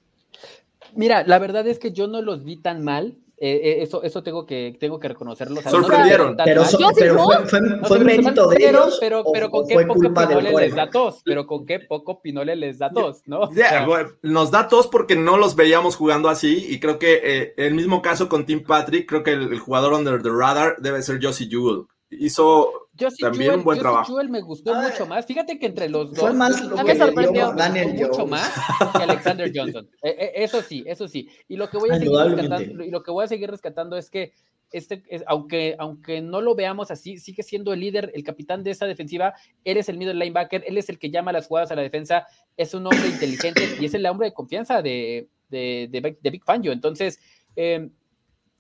[0.96, 3.18] Mira, la verdad es que yo no los vi tan mal.
[3.38, 5.60] Eh, eh, eso, eso tengo que, tengo que reconocerlo.
[5.60, 6.38] o sea, Sorprendieron.
[6.44, 6.90] Pero, so- ¿no?
[6.94, 8.98] fue, fue, No, fue mérito de pero- ellos.
[9.00, 11.22] Pero, o- pero o con qué poco Pinole les da tos.
[11.26, 13.48] Pero con qué poco Pinole les da tos, ¿no?
[13.48, 17.74] Güey, nos da tos porque no los veíamos jugando así y creo que eh, el
[17.74, 21.20] mismo caso con Tim Patrick, creo que el, el jugador under the radar debe ser
[21.22, 21.86] Josie Jewell.
[22.20, 24.12] Hizo Josie también Jewell- un buen Josie trabajo.
[24.14, 24.90] Jewell me gustó Ay.
[24.92, 25.26] mucho más.
[25.26, 26.20] Fíjate que entre los dos.
[26.20, 27.54] Fue más lo que me sorprendió.
[27.54, 28.30] Daniel mucho Jones.
[28.30, 28.54] más
[28.98, 29.90] que Alexander Johnson.
[30.04, 31.28] Eh, eh, eso sí, eso sí.
[31.48, 34.10] Y lo que voy a seguir rescatando, y lo que voy a seguir rescatando es
[34.10, 34.34] que
[34.72, 38.72] este, es- aunque, aunque no lo veamos así, sigue siendo el líder, el capitán de
[38.72, 39.34] esa defensiva.
[39.64, 42.26] Él es el middle linebacker, él es el que llama las jugadas a la defensa.
[42.58, 46.44] Es un hombre inteligente y es el hombre de confianza de, de, de, de Big
[46.44, 46.72] Fangio.
[46.72, 47.20] Entonces,
[47.56, 47.90] eh,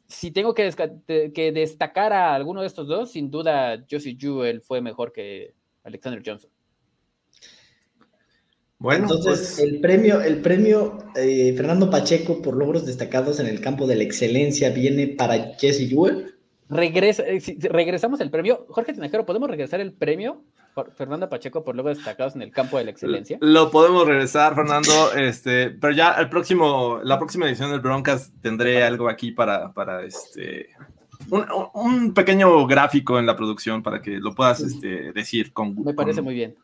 [0.07, 0.71] si tengo que,
[1.53, 6.49] destacar a alguno de estos dos, sin duda Josie Jewell fue mejor que Alexander Johnson.
[8.77, 13.61] Bueno, Entonces, pues, el premio, el premio eh, Fernando Pacheco por logros destacados en el
[13.61, 16.35] campo de la excelencia viene para Jesse Jewell.
[16.67, 18.65] Regresa, eh, si- regresamos el premio.
[18.69, 20.43] Jorge Tinajero, ¿podemos regresar el premio
[20.95, 23.37] Fernando Pacheco por logros destacados en el campo de la excelencia?
[23.41, 28.83] lo podemos regresar, Fernando, este, pero ya el próximo, la próxima edición del Broncas tendré
[28.83, 30.69] algo aquí para, para este,
[31.29, 35.93] un, un pequeño gráfico en la producción para que lo puedas este, decir con Me
[35.93, 36.55] parece con- muy bien.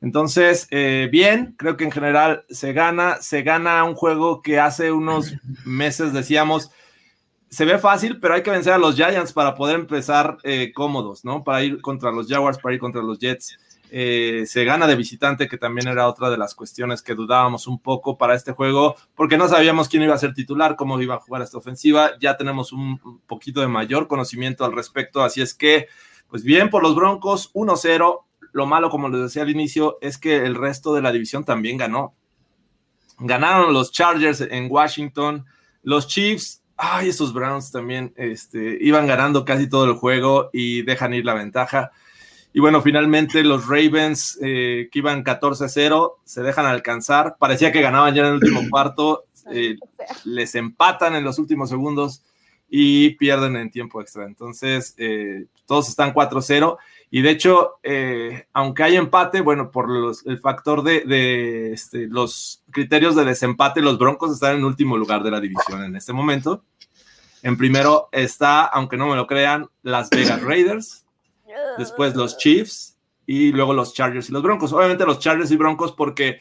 [0.00, 4.92] Entonces, eh, bien, creo que en general se gana, se gana un juego que hace
[4.92, 6.70] unos meses decíamos,
[7.50, 11.24] se ve fácil, pero hay que vencer a los Giants para poder empezar eh, cómodos,
[11.24, 11.44] ¿no?
[11.44, 13.58] Para ir contra los Jaguars, para ir contra los Jets.
[13.90, 17.78] Eh, se gana de visitante, que también era otra de las cuestiones que dudábamos un
[17.78, 21.20] poco para este juego, porque no sabíamos quién iba a ser titular, cómo iba a
[21.20, 22.10] jugar esta ofensiva.
[22.20, 25.86] Ya tenemos un poquito de mayor conocimiento al respecto, así es que,
[26.28, 28.24] pues bien, por los Broncos, 1-0.
[28.52, 31.78] Lo malo, como les decía al inicio, es que el resto de la división también
[31.78, 32.14] ganó.
[33.18, 35.46] Ganaron los Chargers en Washington,
[35.82, 41.12] los Chiefs, ay, esos Browns también este, iban ganando casi todo el juego y dejan
[41.12, 41.90] ir la ventaja.
[42.54, 47.36] Y bueno, finalmente los Ravens, eh, que iban 14-0, se dejan alcanzar.
[47.38, 49.76] Parecía que ganaban ya en el último cuarto, eh,
[50.24, 52.22] les empatan en los últimos segundos
[52.70, 54.24] y pierden en tiempo extra.
[54.24, 56.78] Entonces, eh, todos están 4-0.
[57.10, 62.62] Y de hecho, eh, aunque hay empate, bueno, por los- el factor de, este, los
[62.70, 66.64] criterios de desempate, los Broncos están en último lugar de la división en este momento.
[67.42, 71.06] En primero está, aunque no me lo crean, las Vegas Raiders,
[71.78, 74.72] después los Chiefs y luego los Chargers y los Broncos.
[74.72, 76.40] Obviamente los Chargers y Broncos porque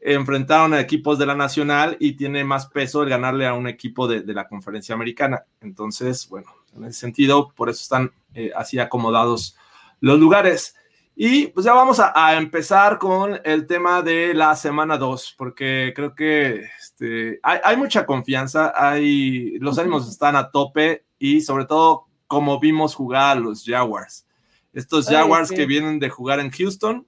[0.00, 4.06] enfrentaron a equipos de la Nacional y tiene más peso el ganarle a un equipo
[4.06, 5.44] de, de la conferencia americana.
[5.60, 9.56] Entonces, bueno, en ese sentido, por eso están eh, así acomodados
[10.00, 10.74] los lugares.
[11.16, 15.92] Y pues ya vamos a, a empezar con el tema de la semana 2, porque
[15.94, 21.66] creo que este, hay, hay mucha confianza, hay, los ánimos están a tope y sobre
[21.66, 24.26] todo como vimos jugar a los Jaguars.
[24.72, 25.54] Estos Ay, Jaguars sí.
[25.54, 27.06] que vienen de jugar en Houston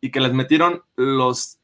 [0.00, 1.57] y que les metieron los,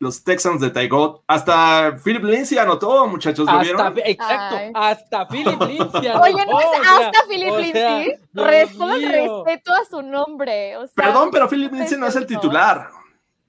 [0.00, 1.22] los Texans de Tygot.
[1.26, 3.94] Hasta Philip Lindsay anotó, muchachos, ¿lo vieron?
[4.04, 4.72] Exacto, Ay.
[4.74, 6.08] hasta Philip Lindsay.
[6.08, 8.18] Oye, no es o sea, hasta Philip o sea, Lindsay.
[8.32, 9.44] Mío.
[9.44, 10.76] respeto a su nombre.
[10.78, 12.88] O sea, Perdón, pero Philip Lindsay no es el titular.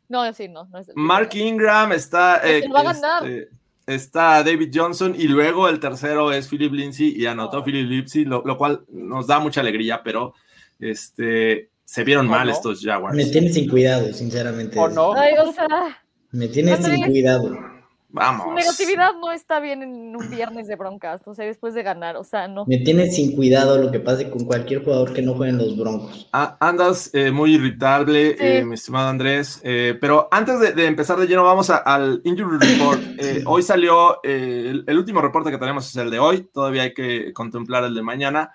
[0.09, 0.65] No, sí, no.
[0.65, 2.39] no es el Mark Ingram está.
[2.41, 3.25] Pues eh, se lo va a ganar.
[3.25, 3.49] este,
[3.87, 8.43] está David Johnson y luego el tercero es Philip Lindsay y anotó Philip Lindsay, lo,
[8.45, 10.33] lo, cual nos da mucha alegría, pero
[10.79, 12.53] este, se vieron mal no?
[12.53, 13.15] estos Jaguars.
[13.15, 14.77] Me tiene sin cuidado, sinceramente.
[14.77, 15.13] ¿O no?
[15.13, 16.00] Ay, o sea,
[16.31, 17.49] Me tiene No, sin cuidado.
[17.49, 17.57] su
[18.13, 18.53] Vamos.
[18.53, 22.25] negatividad no está bien en un viernes de broncas, o sea, después de ganar, o
[22.25, 22.65] sea, no.
[22.65, 25.77] Me tiene sin cuidado lo que pase con cualquier jugador que no juegue en los
[25.77, 26.27] Broncos.
[26.33, 28.43] Ah, andas eh, muy irritable, Sí.
[28.43, 29.61] eh, mi estimado Andrés.
[29.63, 32.99] eh, pero antes de, de empezar de lleno, vamos a- al Injury Report.
[33.21, 36.49] Eh, hoy salió, eh, el, el último reporte que tenemos es el de hoy.
[36.53, 38.51] Todavía hay que contemplar el de mañana.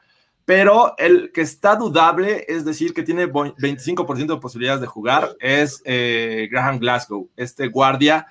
[0.46, 5.36] Pero el que está dudable, es decir, que tiene vo- 25% de posibilidades de jugar,
[5.40, 8.26] es eh, Graham Glasgow, este guardia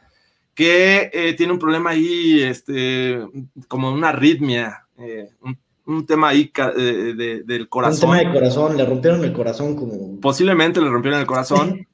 [0.54, 3.20] que eh, tiene un problema ahí, este,
[3.68, 8.00] como una arritmia, eh, un, un tema ahí de- del Un corazón.
[8.12, 10.18] tema de corazón, le rompieron el corazón como...
[10.22, 11.86] Posiblemente le rompieron el corazón.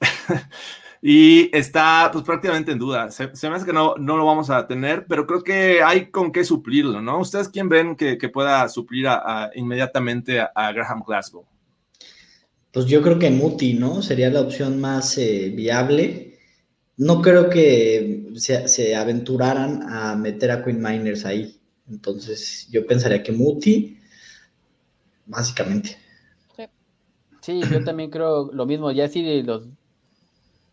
[1.02, 3.10] y está pues prácticamente en duda.
[3.10, 6.10] Se, se me hace que no, no lo vamos a tener, pero creo que hay
[6.10, 7.18] con qué suplirlo, ¿no?
[7.20, 11.46] ¿Ustedes quién ven que, que pueda suplir a, a- inmediatamente a, a Graham Glasgow?
[12.72, 14.02] Pues yo creo que Muti, ¿no?
[14.02, 16.38] Sería la opción más eh, viable.
[16.98, 21.60] No creo que se, se aventuraran a meter a Queen Miners ahí.
[21.90, 23.98] Entonces, yo pensaría que Muti,
[25.26, 25.96] básicamente.
[27.40, 28.92] Sí, yo también creo lo mismo.
[28.92, 29.68] Ya si los,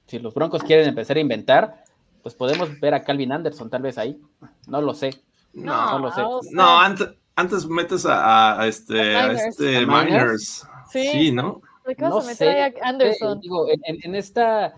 [0.08, 1.84] si los Broncos quieren empezar a inventar,
[2.24, 4.20] pues podemos ver a Calvin Anderson tal vez ahí.
[4.68, 5.12] No lo sé.
[5.54, 6.22] No, no lo sé.
[6.22, 10.06] o sea, no, antes, antes metes a, este, A este ¿A Miners?
[10.06, 10.68] Miners.
[10.92, 11.08] Sí.
[11.12, 11.62] Sí, ¿no?
[11.86, 12.62] ¿de qué vas No sé.
[12.64, 13.38] a Anderson?
[13.38, 14.74] Eh, digo, en, esta,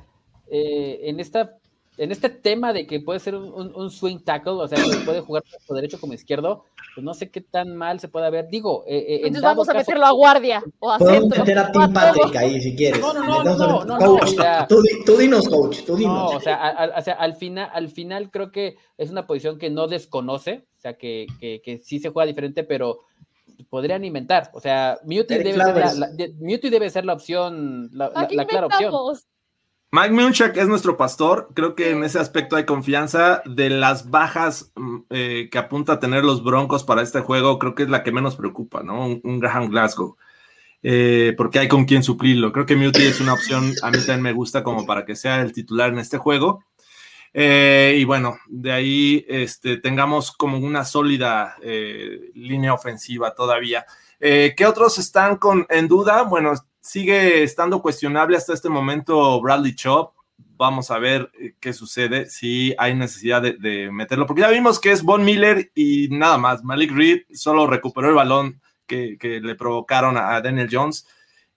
[0.50, 1.56] eh, en esta,
[1.98, 4.98] en este tema de que puede ser un, un- un swing tackle, o sea, que
[5.06, 6.65] puede jugar tanto derecho como izquierdo,
[6.99, 8.49] pues no sé qué tan mal se puede ver.
[8.49, 11.39] Digo, eh, eh, en Entonces vamos a caso- meterlo a guardia o a Podemos centro.
[11.39, 11.93] meter a Tim.
[11.93, 12.99] Patrick ahí si quieres.
[12.99, 15.79] No, no, no, a- no, no, no, coach, o sea- tú, di- tú dinos, coach,
[15.85, 16.35] tú No, dinos.
[16.35, 19.57] o sea, a- a- o sea, al final, al final creo que es una posición
[19.57, 22.99] que no desconoce, o sea, que, que, que sí se juega diferente, pero
[23.69, 24.51] podrían inventar.
[24.53, 24.99] O sea,
[25.35, 26.33] Eric debe, ser la, de-
[26.69, 28.91] debe ser la opción, la, la clara opción.
[29.91, 31.49] Mike Munchak es nuestro pastor.
[31.56, 33.41] Creo que en ese aspecto hay confianza.
[33.45, 37.73] De las bajas mm, eh, que apunta a tener los Broncos para este juego, creo
[37.73, 39.06] que es la que menos preocupa, ¿no?
[39.06, 40.15] Un, un Graham Glasgow.
[40.84, 42.52] Eh, porque hay con quién suplirlo.
[42.52, 45.41] Creo que Muti es una opción, a mí también me gusta como para que sea
[45.41, 46.63] el titular en este juego.
[47.34, 51.58] Eh, y bueno, de ahí este, tengamos como una sólida
[52.36, 53.86] línea ofensiva todavía.
[54.19, 56.23] ¿Qué otros están con, en duda?
[56.23, 60.13] Bueno, sigue estando cuestionable hasta este momento Bradley Chop.
[60.58, 64.92] Vamos a ver eh, qué sucede, si hay necesidad de, meterlo, porque ya vimos que
[64.92, 66.63] es Von Miller y nada más.
[66.63, 71.06] Malik Reed solo recuperó el balón que, le provocaron a, a Daniel Jones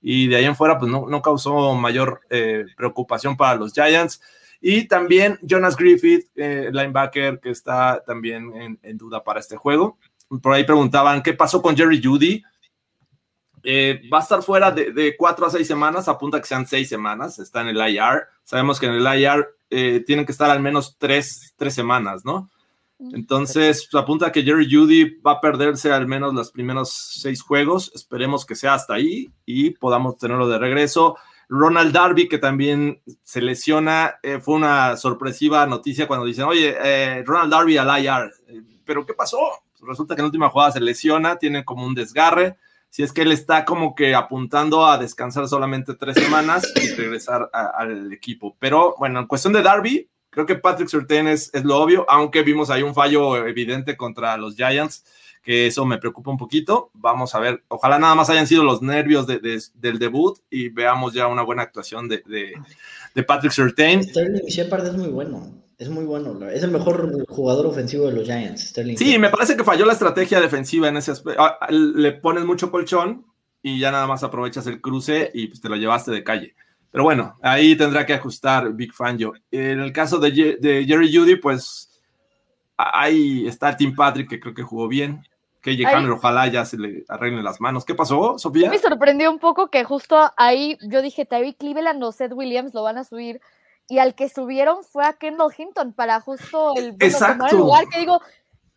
[0.03, 4.21] y de ahí en fuera pues no, no causó mayor eh, preocupación para los Giants.
[4.61, 9.99] Y también Jonas Griffith, eh, linebacker, que está también en, en duda para este juego.
[10.41, 12.43] Por ahí preguntaban qué pasó con Jerry Judy.
[13.65, 16.89] Eh, va a estar fuera de, de, cuatro a seis semanas, apunta que sean seis
[16.89, 18.25] semanas, está en el IR.
[18.43, 22.51] Sabemos que en el IR eh, tienen que estar al menos tres, tres semanas, ¿no?
[23.13, 27.91] Entonces, pues, apunta que Jerry Judy va a perderse al menos los primeros seis juegos.
[27.97, 31.17] Esperemos que sea hasta ahí y podamos tenerlo de regreso.
[31.49, 37.51] Ronald Darby, que también se lesiona, eh, fue una sorpresiva noticia cuando dicen, oye, Ronald
[37.51, 38.33] Darby al IR,
[38.85, 39.39] pero ¿qué pasó?
[39.73, 42.57] Pues resulta que en la última jugada se lesiona, tiene como un desgarre
[42.93, 47.49] si es que él está como que apuntando a descansar solamente tres semanas y regresar
[47.55, 48.55] al equipo.
[48.59, 52.43] Pero bueno, en cuestión de Darby, creo que Patrick Surtain es, es, lo obvio, aunque
[52.43, 55.07] vimos ahí un fallo evidente contra los Giants,
[55.43, 56.91] que eso me preocupa un poquito.
[56.93, 60.69] Vamos a ver, ojalá nada más hayan sido los nervios de, de, del debut y
[60.69, 62.23] veamos ya una buena actuación de,
[63.15, 64.03] de Patrick Surtain.
[64.03, 65.63] Shepard es muy bueno.
[65.83, 68.69] Es muy bueno, es el mejor jugador ofensivo de los Giants.
[68.69, 71.43] Sterling sí, me parece que falló la estrategia defensiva en ese aspecto.
[71.71, 73.27] Le pones mucho colchón
[73.63, 76.55] y ya nada más aprovechas el cruce y pues te lo llevaste de calle.
[76.93, 79.33] Pero bueno, ahí tendrá que ajustar Big Fangio.
[79.51, 82.01] En el caso de, de Jerry Judy, pues
[82.77, 85.27] ahí está Tim Patrick, que creo que jugó bien.
[85.63, 87.85] KJ Hamler, ojalá ya se le arreglen las manos.
[87.85, 88.71] ¿Qué pasó, Sofía?
[88.71, 92.85] Me sorprendió un poco que justo ahí yo dije, Terry Cleveland o Seth Williams lo
[92.85, 93.41] van a subir
[93.89, 97.47] y al que subieron fue a Kendall Hinton para justo el, bueno, Exacto.
[97.51, 98.21] el lugar que digo,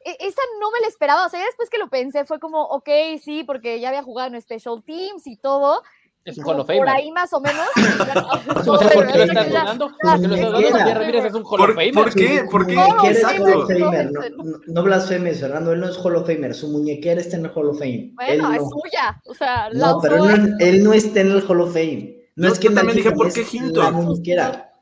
[0.03, 2.63] e esa no me la esperaba, o sea, ya después que lo pensé fue como,
[2.63, 2.89] ok,
[3.23, 5.81] sí, porque ya había jugado en Special Teams y todo.
[6.25, 6.81] Es un Hall of Famer.
[6.81, 7.67] Por ahí más o menos.
[8.67, 9.91] o sea, ¿por qué lo estás dudando?
[10.01, 10.77] ¿Por qué lo estás dudando?
[10.79, 11.93] Javier Ramírez es un Hall of Famer.
[11.93, 12.43] ¿Por qué?
[12.49, 12.73] ¿Por qué?
[12.73, 13.67] Exacto.
[13.77, 15.71] No, no, no blasfemes, Fernando.
[15.71, 16.55] Él no es Hall of Famer.
[16.55, 18.11] Su muñequera está en el Hall of Fame.
[18.15, 18.69] Bueno, él es no.
[18.69, 19.21] suya.
[19.25, 22.15] O sea, la No, pero él no, él no está en el Hall of Fame.
[22.35, 23.83] No es que también dije, ¿por qué es Hinton?
[23.83, 24.74] La muñequera.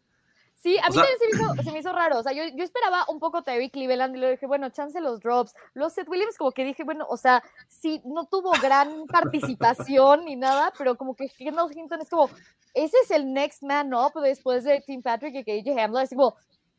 [0.64, 2.20] Sí, a mí O sea- también se me, hizo, se me hizo raro.
[2.20, 5.20] O sea, yo, yo esperaba un poco Terry Cleveland y le dije, bueno, chance los
[5.20, 5.54] drops.
[5.74, 10.38] Los Seth Williams, como que dije, bueno, o sea, sí, no tuvo gran participación ni
[10.38, 12.30] nada, pero como que Kendall Hinton es como,
[12.74, 16.04] ese es el next man up después de Tim Patrick y KJ Hamler.
[16.04, 16.36] Así como,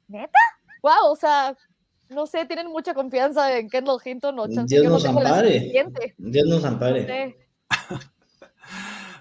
[0.09, 0.39] ¿neta?
[0.83, 1.55] Wow, o sea,
[2.09, 5.61] no sé, tienen mucha confianza en Kendall Hinton o chance Dios yo no nos ampare.
[6.19, 7.07] Dios nos No ampare.
[7.07, 7.39] sé.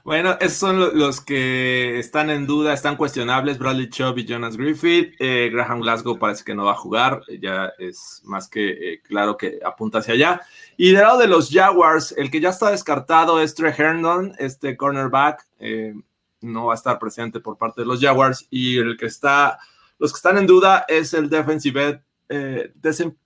[0.03, 4.57] Bueno, esos son lo- los que están en duda, están cuestionables, Bradley Chubb y Jonas
[4.57, 5.13] Griffith.
[5.17, 9.37] Eh, Graham Glasgow parece que no va a jugar, ya es más que eh, claro
[9.37, 10.41] que apunta hacia allá.
[10.75, 14.75] Y del lado de los Jaguars, el que ya está descartado es Trey Herndon, este
[14.75, 15.93] cornerback, eh,
[16.41, 18.45] no va a estar presente por parte de los Jaguars.
[18.49, 19.57] Y el que está,
[19.99, 22.73] los que están en duda es el defensive end, eh,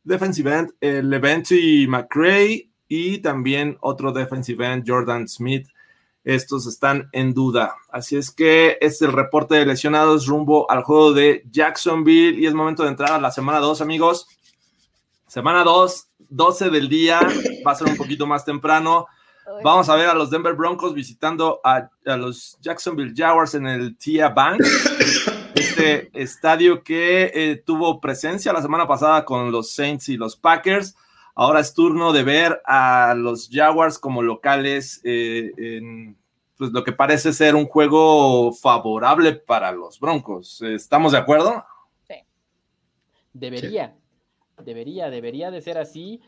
[0.03, 5.67] defensive end eh, Leventy McCray y también otro defensive end, Jordan Smith
[6.27, 7.77] estos están en duda.
[7.89, 12.53] Así es que es el reporte de lesionados rumbo al juego de Jacksonville y es
[12.53, 14.27] momento de entrar a la semana 2, amigos.
[15.25, 17.21] Semana 2, 12 del día,
[17.65, 19.07] va a ser un poquito más temprano.
[19.63, 23.97] Vamos a ver a los Denver Broncos visitando a, a los Jacksonville Jaguars en el
[23.97, 24.61] TIA Bank,
[25.55, 30.97] este estadio que eh, tuvo presencia la semana pasada con los Saints y los Packers.
[31.39, 36.17] Ahora es turno de ver a los Jaguars como locales eh, en
[36.57, 40.63] pues, lo que parece ser un juego favorable para los Broncos.
[40.63, 41.63] ¿Estamos de acuerdo?
[43.33, 43.95] Debería,
[44.63, 46.21] debería, debería de ser así.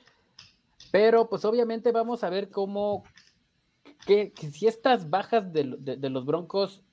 [0.92, 3.04] Pero pues obviamente vamos a ver cómo,
[4.06, 6.84] que, que si estas bajas de, de- de los Broncos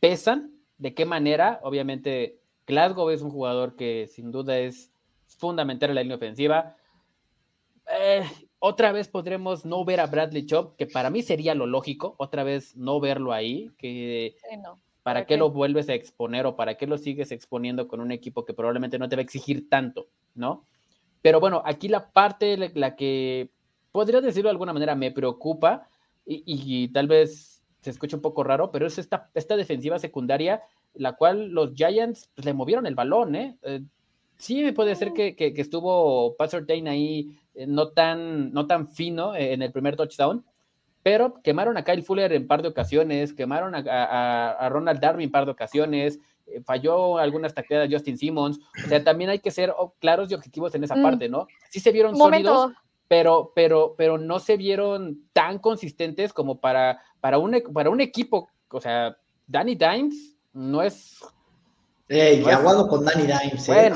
[0.00, 1.60] pesan, de qué manera.
[1.62, 4.90] Obviamente Glasgow es un jugador que sin duda es
[5.38, 6.74] fundamental en la línea ofensiva.
[7.98, 8.24] Eh,
[8.58, 12.44] otra vez podremos no ver a Bradley Chubb, que para mí sería lo lógico, otra
[12.44, 14.80] vez no verlo ahí, que sí, no.
[15.02, 18.12] ¿Para ¿Para qué lo vuelves a exponer o para qué lo sigues exponiendo con un
[18.12, 20.64] equipo que probablemente no te va a exigir tanto, ¿no?
[21.22, 23.50] Pero bueno, aquí la parte, la, la que
[23.90, 25.88] podría decirlo de alguna manera, me preocupa
[26.24, 30.62] y, y tal vez se escuche un poco raro, pero es esta, esta defensiva secundaria,
[30.94, 33.58] la cual los Giants pues, le movieron el balón, ¿eh?
[33.62, 33.82] Eh,
[34.42, 38.88] sí puede ser que, que, que estuvo Pat Surtain ahí eh, no, tan, no tan
[38.88, 40.44] fino eh, en el primer touchdown,
[41.02, 45.24] pero quemaron a Kyle Fuller en par de ocasiones, quemaron a, a- a Ronald Darby
[45.24, 49.50] en par de ocasiones, eh, falló algunas tacleadas Justin Simmons, o sea, también hay que
[49.50, 51.02] ser oh, claros y objetivos en esa Mm.
[51.02, 51.46] parte, ¿no?
[51.70, 52.80] Sí se vieron Un sólidos, momento.
[53.08, 58.48] pero, pero, pero no se vieron tan consistentes como para, para, un, para un equipo,
[58.70, 61.18] o sea, Danny Dimes no es,
[62.08, 63.68] Ey, No es- aguado con Danny Dimes.
[63.68, 63.92] eh.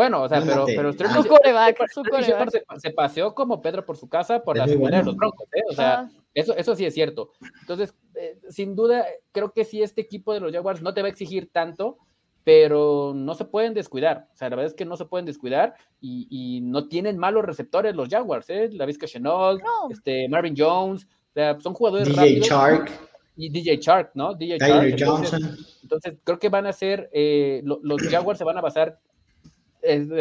[0.00, 1.22] Bueno, o sea, pero, pero Sterling.
[1.22, 2.74] Su coreback, su Sterling Shepard coreback.
[2.74, 5.46] se, se paseó como Pedro por su casa por Es la secundaria de los Broncos,
[5.54, 5.62] ¿eh?
[5.70, 7.32] O sea, Ah, eso, eso sí es cierto.
[7.60, 11.08] Entonces, eh, sin duda, creo que sí, este equipo de los Jaguars no te va
[11.08, 11.98] a exigir tanto,
[12.44, 14.28] pero no se pueden descuidar.
[14.32, 17.44] O sea, la verdad es que no se pueden descuidar y, y no tienen malos
[17.44, 18.70] receptores los Jaguars, ¿eh?
[18.72, 19.90] La Vizca Chenault, No.
[19.90, 22.48] este, Marvin Jones, o sea, son jugadores DJ rápidos.
[22.48, 22.90] Shark,
[23.36, 24.34] Y DJ Shark, ¿no?
[24.34, 24.84] DJ Shark.
[24.86, 25.58] Entonces, Johnson.
[25.82, 28.98] entonces, creo que van a ser, eh, lo- los Jaguars se van a basar,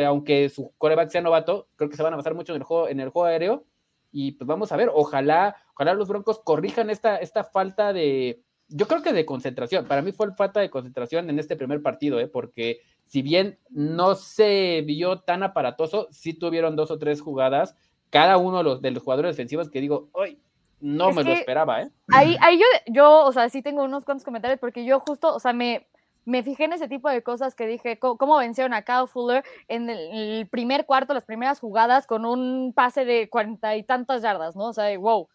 [0.06, 2.88] aunque su coreback sea novato, creo que se van a basar mucho en el juego,
[2.88, 3.66] en el juego aéreo.
[4.12, 8.88] Y pues vamos a ver, ojalá, ojalá los Broncos corrijan esta, esta falta de, yo
[8.88, 9.86] creo que de concentración.
[9.86, 12.28] Para mí fue falta de concentración en este primer partido, ¿eh?
[12.28, 17.76] porque si bien no se vio tan aparatoso, sí tuvieron dos o tres jugadas,
[18.10, 20.40] cada uno de los, de los jugadores defensivos que digo, ¡ay!
[20.80, 21.92] No Es me lo esperaba, ¿eh?
[22.08, 25.40] Ahí, ahí yo, yo, o sea, sí tengo unos cuantos comentarios porque yo justo, o
[25.40, 25.88] sea, me,
[26.26, 29.90] me fijé en ese tipo de cosas que dije, cómo, vencieron a Kyle Fuller en
[29.90, 34.66] el, primer cuarto, las primeras jugadas, con un pase de cuarenta y tantas yardas, ¿no?
[34.66, 35.28] O sea, wow.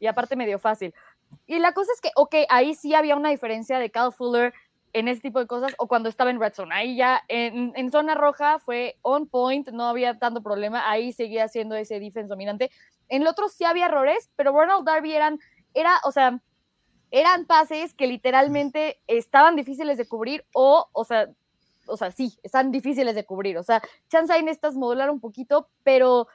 [0.00, 0.94] Y aparte medio fácil.
[1.46, 4.54] Y la cosa es que, ok, ahí sí había una diferencia de Kyle Fuller
[4.92, 6.52] en ese tipo de cosas o cuando estaba en red.
[6.72, 11.48] Ahí ya en, en zona roja fue on point, no había tanto problema, ahí seguía
[11.48, 12.70] siendo ese defense dominante.
[13.08, 15.38] En el otro sí había errores, pero Ronald Darby eran,
[15.74, 16.40] era, o sea,
[17.10, 21.28] eran pases que literalmente estaban difíciles de cubrir o, o sea,
[21.86, 23.58] o sea, sí, están difíciles de cubrir.
[23.58, 26.28] O sea, chance ahí necesitas modular un poquito, pero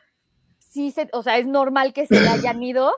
[0.57, 2.91] sí, se, o sea, es normal que se le hayan ido.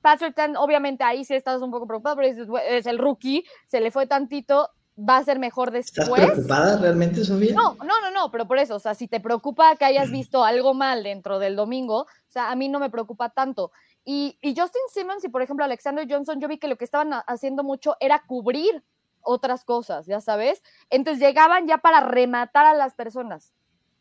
[0.00, 3.80] Patrick Tan, obviamente ahí sí estás un poco preocupado, pero "Güey, es el rookie, se
[3.80, 6.24] le fue tantito, va a ser mejor ¿Estás después.
[6.24, 7.54] preocupada realmente, Sofía?
[7.54, 10.44] No, no, no, no, pero por eso, o sea, si te preocupa que hayas visto
[10.44, 13.72] algo mal dentro del domingo, o sea, a mí no me preocupa tanto.
[14.12, 17.12] Y, y Justin Simmons y, por ejemplo, Alexander Johnson, yo vi que lo que estaban
[17.12, 18.82] ha- haciendo mucho era cubrir
[19.20, 20.64] otras cosas, ya sabes.
[20.90, 23.52] Entonces llegaban ya para rematar a las personas.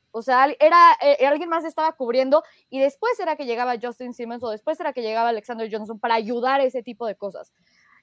[0.09, 4.41] O sea, era, eh, alguien más estaba cubriendo y después era que llegaba Justin Simmons
[4.41, 7.53] o después era que llegaba Alexander Johnson para ayudar a ese tipo de cosas.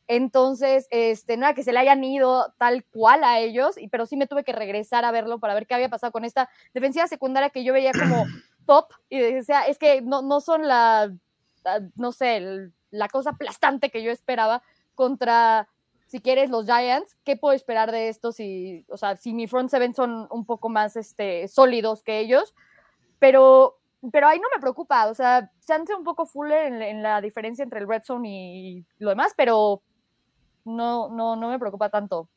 [0.06, 4.16] Entonces, este, nada, que se le hayan ido tal cual a ellos, y, pero sí
[4.16, 7.50] me tuve que regresar a verlo para ver qué había pasado con esta defensiva secundaria
[7.50, 8.24] que yo veía como
[8.66, 11.10] top, y decía, es que no, no son la,
[11.94, 14.62] no sé, la cosa aplastante que yo esperaba
[14.94, 15.68] contra,
[16.06, 17.16] si quieres, los Giants.
[17.24, 20.68] ¿Qué puedo esperar de esto si, o sea, si mi front seven son un poco
[20.68, 22.54] más este, sólidos que ellos?
[23.18, 23.78] Pero
[24.12, 27.20] pero ahí no me preocupa, o sea, se hace un poco fuller en, en, la
[27.20, 29.82] diferencia entre el red zone y lo demás, pero
[30.64, 32.28] no, no, no me preocupa tanto.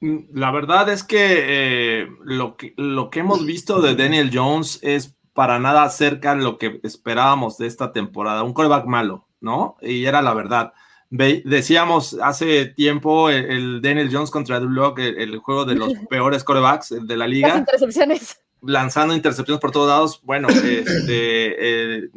[0.00, 4.80] Mm, la verdad es que, eh, lo que lo que hemos visto de Daniel Jones
[4.82, 8.42] es para nada cerca de lo que esperábamos de esta temporada.
[8.42, 9.76] Un coreback malo, ¿no?
[9.80, 10.72] Y era la verdad.
[11.10, 15.74] Ve, decíamos hace tiempo el, el, Daniel Jones contra Drew Lock, el, el, juego de
[15.74, 17.48] los peores corebacks de la liga.
[17.48, 18.40] Las intercepciones.
[18.62, 20.20] Lanzando intercepciones por todos lados.
[20.22, 22.10] Bueno, este, eh,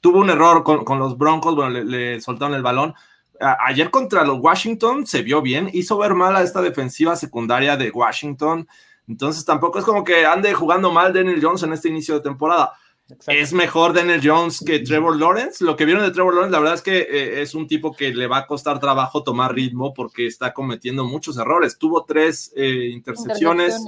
[0.00, 2.94] tuvo un error con, con los Broncos, bueno, le, le soltaron el balón
[3.40, 7.90] ayer contra los Washington se vio bien, hizo ver mal a esta defensiva secundaria de
[7.90, 8.68] Washington.
[9.08, 12.72] Entonces tampoco es como que ande jugando mal Daniel Jones en este inicio de temporada.
[13.10, 13.32] Exacto.
[13.32, 15.64] Es mejor Daniel Jones que Trevor Lawrence.
[15.64, 18.12] Lo que vieron de Trevor Lawrence, la verdad es que eh, es un tipo que
[18.12, 21.78] le va a costar trabajo tomar ritmo porque está cometiendo muchos errores.
[21.78, 23.82] Tuvo tres eh, intercepciones.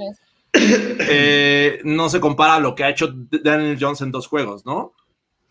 [0.53, 4.93] eh, no se compara a lo que ha hecho Daniel Jones en dos juegos, ¿no?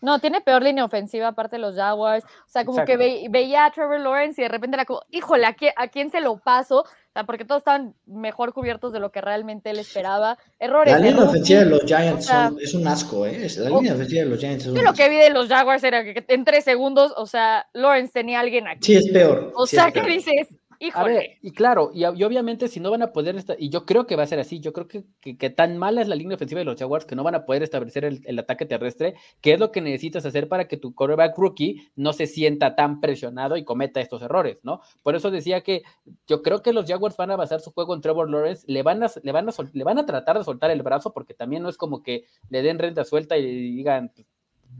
[0.01, 2.25] No, tiene peor línea ofensiva aparte de los Jaguars.
[2.25, 2.91] O sea, como Exacto.
[2.91, 5.87] que ve, veía a Trevor Lawrence y de repente era como, híjole, ¿a quién, ¿a
[5.87, 6.85] quién, se lo paso?
[7.11, 10.37] O sea, porque todos estaban mejor cubiertos de lo que realmente él esperaba.
[10.59, 10.93] Errores.
[10.93, 13.47] La línea ofensiva de los Giants o sea, son, es un asco, ¿eh?
[13.57, 15.83] La línea ofensiva de los Giants es un Yo lo que vi de los Jaguars
[15.83, 18.79] era que en tres segundos, o sea, Lawrence tenía a alguien aquí.
[18.85, 19.51] Sí, es peor.
[19.55, 20.47] O sí sea, ¿qué dices?
[20.83, 21.11] Híjole.
[21.11, 24.07] A ver, y claro, y, y, obviamente si no van a poder, y yo creo
[24.07, 26.33] que va a ser así, yo creo que, que, que, tan mala es la línea
[26.33, 29.53] ofensiva de los Jaguars que no van a poder establecer el, el, ataque terrestre, que
[29.53, 33.57] es lo que necesitas hacer para que tu quarterback rookie no se sienta tan presionado
[33.57, 34.81] y cometa estos errores, ¿no?
[35.03, 35.83] Por eso decía que
[36.25, 39.03] yo creo que los Jaguars van a basar su juego en Trevor Lawrence, le van
[39.03, 41.69] a, le van a, le van a tratar de soltar el brazo porque también no
[41.69, 44.11] es como que le den renta suelta y digan,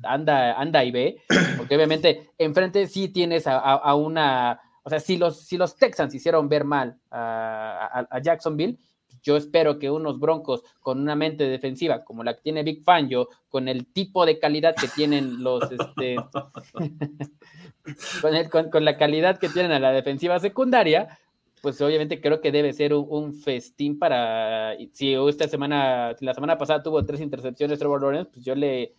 [0.01, 1.17] anda, anda y ve,
[1.57, 5.75] porque obviamente enfrente sí tienes a, a, a una o sea, si los, si los
[5.75, 8.77] Texans hicieron ver mal a, Jacksonville,
[9.21, 13.29] yo espero que unos Broncos con una mente defensiva como la que tiene Big Fangio,
[13.49, 16.15] con el tipo de calidad que tienen los, este,
[18.21, 21.19] con, el, con, con, la calidad que tienen a la defensiva secundaria,
[21.61, 26.33] pues obviamente creo que debe ser un, un, festín para, si esta semana, si la
[26.33, 28.95] semana pasada tuvo tres intercepciones Trevor Lawrence, pues yo le,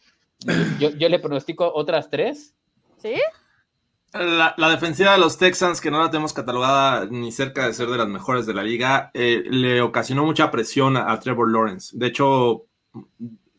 [0.78, 2.55] yo, yo le pronostico otras tres.
[2.99, 3.14] ¿Sí?
[4.13, 7.89] La, la, defensiva de los Texans, que no la tenemos catalogada ni cerca de ser
[7.89, 11.97] de las mejores de la liga, eh, le ocasionó mucha presión a, a, Trevor Lawrence.
[11.97, 12.67] De hecho,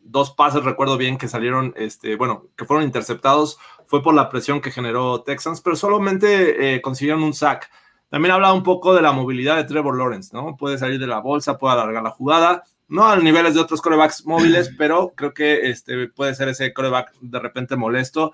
[0.03, 4.61] dos pases, recuerdo bien, que salieron, este, bueno, que fueron interceptados, fue por la presión
[4.61, 7.69] que generó Texans, pero solamente eh, consiguieron un sack.
[8.09, 10.55] También habla un poco de la movilidad de Trevor Lawrence, ¿no?
[10.55, 14.25] Puede salir de la bolsa, puede alargar la jugada, no a niveles de otros corebacks
[14.25, 18.33] móviles, pero creo que este, puede ser ese coreback de repente molesto.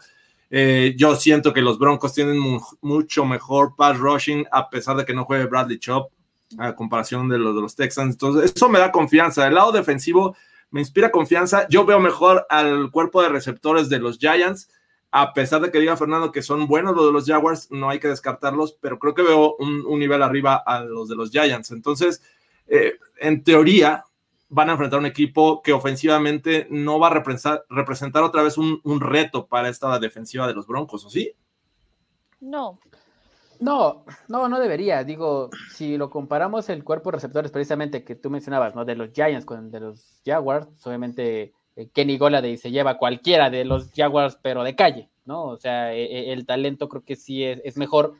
[0.50, 5.06] Eh, yo siento que los Broncos tienen mu mucho mejor pass rushing a pesar de
[5.06, 6.12] que no juegue Bradley Chop
[6.58, 8.14] a comparación de los de los Texans.
[8.14, 9.47] Entonces, eso me da confianza.
[9.47, 10.36] El lado defensivo
[10.72, 11.68] me inspira confianza.
[11.70, 14.70] Yo veo mejor al cuerpo de receptores de los Giants,
[15.12, 18.00] a pesar de que diga Fernando que son buenos los de los Jaguars, no hay
[18.00, 21.72] que descartarlos, pero creo que veo un, un nivel arriba a los de los Giants.
[21.72, 22.22] Entonces,
[22.68, 24.04] eh, en teoría,
[24.50, 28.82] van a enfrentar un equipo que ofensivamente no va a representar, representar otra vez un,
[28.84, 31.34] un, reto para esta defensiva de los Broncos, ¿o sí?
[32.41, 32.80] No.
[33.60, 35.04] No, no, no debería.
[35.04, 38.86] Digo, si lo comparamos el cuerpo de receptores precisamente que tú mencionabas, ¿no?
[38.86, 43.50] De los Giants con el de los Jaguars, obviamente eh, Kenny Golady se lleva cualquiera
[43.50, 45.43] de los Jaguars, pero de calle, ¿no?
[45.43, 48.16] O sea, eh, el talento creo que sí es, es mejor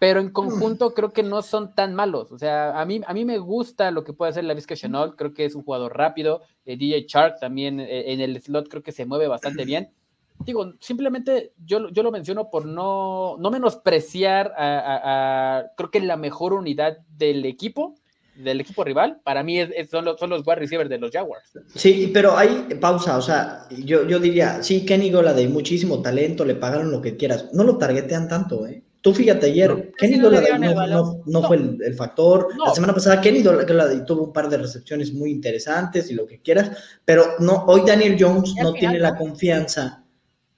[0.00, 2.32] pero en conjunto creo que no son tan malos.
[2.32, 5.14] O sea, a mí, a mí me gusta lo que puede hacer la Vizca Chenault,
[5.14, 6.40] creo que es un jugador rápido.
[6.64, 9.90] Eh, DJ Shark también eh, en el slot creo que se mueve bastante bien.
[10.46, 16.00] Digo, simplemente yo, yo lo menciono por no, no menospreciar a, a, a, creo que
[16.00, 17.94] la mejor unidad del equipo,
[18.36, 21.10] del equipo rival, para mí es, es, son, los, son los wide receivers de los
[21.10, 21.44] Jaguars.
[21.74, 26.46] Sí, pero hay pausa, o sea, yo, yo diría, sí, Kenny Gola de muchísimo talento,
[26.46, 28.82] le pagaron lo que quieras, no lo targetean tanto, ¿eh?
[29.02, 32.48] Tú fíjate, ayer no, Kenny no, no, no, no, fue el, el factor.
[32.66, 36.40] La semana pasada Kenny Dollard tuvo un par de recepciones muy interesantes y lo que
[36.40, 36.70] quieras,
[37.04, 40.04] pero no, hoy Daniel Jones no tiene la confianza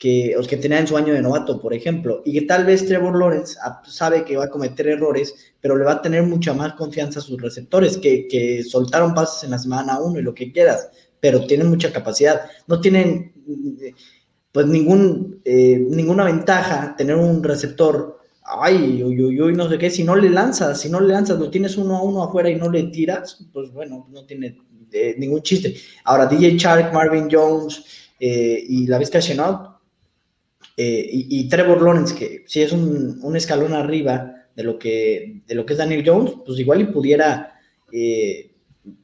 [0.03, 3.17] que, que tenía en su año de novato, por ejemplo, y que tal vez Trevor
[3.17, 7.21] Lawrence sabe que va a cometer errores, pero le va a tener mucha más confianza
[7.21, 10.91] a sus receptores, que, que soltaron pases en la semana 1 y lo que quieras,
[11.21, 12.41] pero tienen mucha capacidad.
[12.67, 13.33] No tienen
[14.51, 19.91] pues ningún, eh, ninguna ventaja tener un receptor ay, uy, uy, uy, no sé qué,
[19.91, 22.57] si no le lanzas, si no le lanzas, lo tienes uno a uno afuera y
[22.57, 24.59] no le tiras, pues bueno, no tiene
[24.93, 25.75] eh, ningún chiste.
[26.05, 27.85] Ahora, DJ Shark, Marvin Jones
[28.19, 29.71] eh, y la Vizca Chenault
[30.77, 35.43] eh, y, y, Trevor Lawrence, que si es un, un, escalón arriba de lo, que,
[35.47, 37.49] de lo que es Daniel Jones, pues igual y pudiera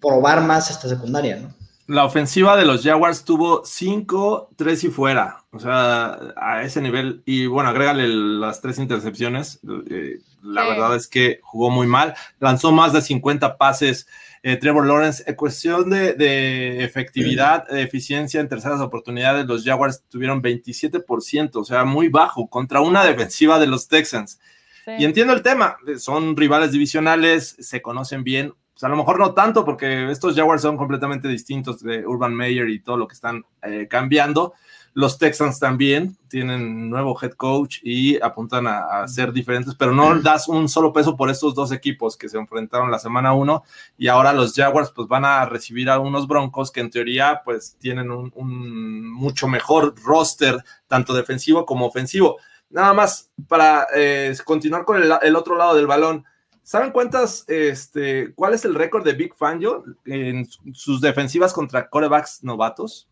[0.01, 1.57] probar más esta secundaria, ¿no?
[1.89, 5.45] La ofensiva de los Jaguars tuvo 5, 3 y fuera.
[5.53, 7.22] O sea, a ese nivel.
[7.24, 9.59] Y bueno, agrégale las tres intercepciones.
[9.89, 10.68] Eh, la sí.
[10.68, 12.14] verdad es que jugó muy mal.
[12.41, 14.07] Lanzó más de 50 pases.
[14.43, 20.43] Eh, Trevor Lawrence, en cuestión de, de efectividad, eficiencia en terceras oportunidades, los Jaguars tuvieron
[20.43, 24.39] 27%, o sea, muy bajo, contra una defensiva de los Texans.
[24.84, 24.93] Sí.
[24.99, 29.34] Y entiendo el tema, son rivales divisionales, se conocen bien, pues a lo mejor no
[29.34, 33.44] tanto, porque estos Jaguars son completamente distintos de Urban Meyer y todo lo que están
[33.60, 34.54] eh, cambiando.
[34.94, 40.20] Los Texans también tienen nuevo head coach y apuntan a, a, ser diferentes, pero no
[40.20, 43.64] das un solo peso por estos dos equipos que se enfrentaron la semana 1
[43.98, 47.76] y ahora los Jaguars pues van a recibir a unos Broncos que en teoría pues
[47.80, 52.36] tienen un, un mucho mejor roster, tanto defensivo como ofensivo.
[52.70, 56.24] Nada más para eh, continuar con el, el otro lado del balón.
[56.68, 62.44] ¿Saben cuántas, este, cuál es el récord de Big Fangio en sus defensivas contra corebacks
[62.44, 63.08] novatos?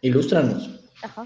[0.00, 0.70] Ilústranos.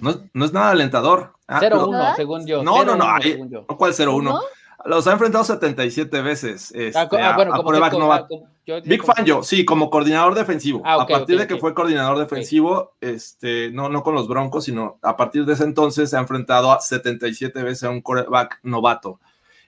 [0.01, 1.35] No, no, es nada alentador.
[1.47, 2.65] 0-1, ah, según yo.
[2.65, 3.07] No, no, no.
[3.17, 4.41] no ¿Cuál 0-1?
[4.87, 8.49] Los ha enfrentado 77 veces este, ah, ah, bueno, a, a coreback novato.
[8.85, 10.83] Big Fangio, sí, como coordinador defensivo.
[10.85, 11.61] Ah, okay, a partir okay, de que okay.
[11.61, 16.11] fue coordinador defensivo, este, no, no con los Broncos, sino a partir de ese entonces
[16.11, 19.21] se ha enfrentado a 77 veces a un coreback novato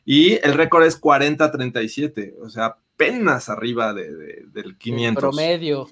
[0.04, 5.22] y el récord es 40-37, o sea, apenas arriba de, de, del 500.
[5.22, 5.88] El promedio.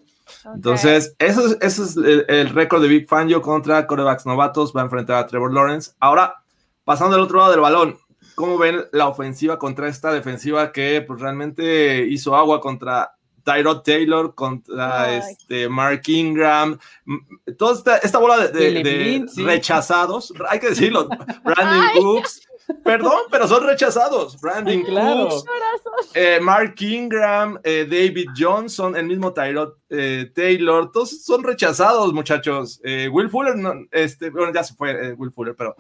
[0.55, 1.29] Entonces, okay.
[1.29, 4.85] eso es, eso es el, el récord de Big Fangio contra corebacks novatos, va a
[4.85, 5.93] enfrentar a Trevor Lawrence.
[6.01, 6.43] Ahora,
[6.85, 7.99] pasando al otro lado del balón,
[8.35, 13.15] ¿cómo ven la ofensiva contra esta defensiva que pues, realmente hizo agua contra
[13.49, 15.21] Tyrod Taylor contra Ay.
[15.31, 16.79] este Mark Ingram,
[17.57, 19.43] toda esta, esta bola de, de, de sí.
[19.43, 21.09] rechazados, hay que decirlo,
[21.45, 22.43] Brandon Cooks,
[22.85, 25.29] perdón, pero son rechazados, Brandon claro.
[25.29, 25.45] Cooks,
[26.15, 32.81] eh, Mark Ingram, eh, David Johnson, el mismo Tyrod eh, Taylor, todos son rechazados, muchachos.
[32.85, 35.75] Eh, Will Fuller, no, este, bueno, ya se fue eh, Will Fuller, pero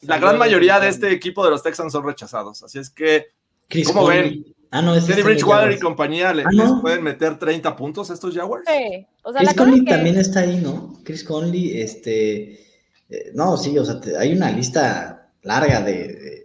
[0.00, 3.26] la gran mayoría de este equipo de los Texans son rechazados, así es que,
[3.68, 4.42] Chris ¿cómo Conley.
[4.44, 4.54] ven?
[4.70, 6.62] Ah, no, Teddy Bridgewater y compañía, ¿le, ah, no.
[6.62, 8.64] ¿les pueden meter 30 puntos a estos Jaguars?
[8.66, 9.06] Sí.
[9.22, 9.90] O sea, Chris Conley que...
[9.90, 10.94] también está ahí, ¿no?
[11.04, 12.68] Chris Conley, este...
[13.10, 15.92] Eh, no, sí, o sea, te, hay una lista larga de...
[15.92, 16.44] de...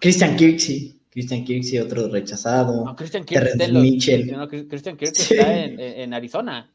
[0.00, 2.84] Christian Kirksey, Christian Kirksey, otro rechazado.
[2.84, 4.32] No, Christian Kirksey Mitchell.
[4.32, 5.34] No, Christian Kirksey sí.
[5.34, 6.72] está en, en, Arizona.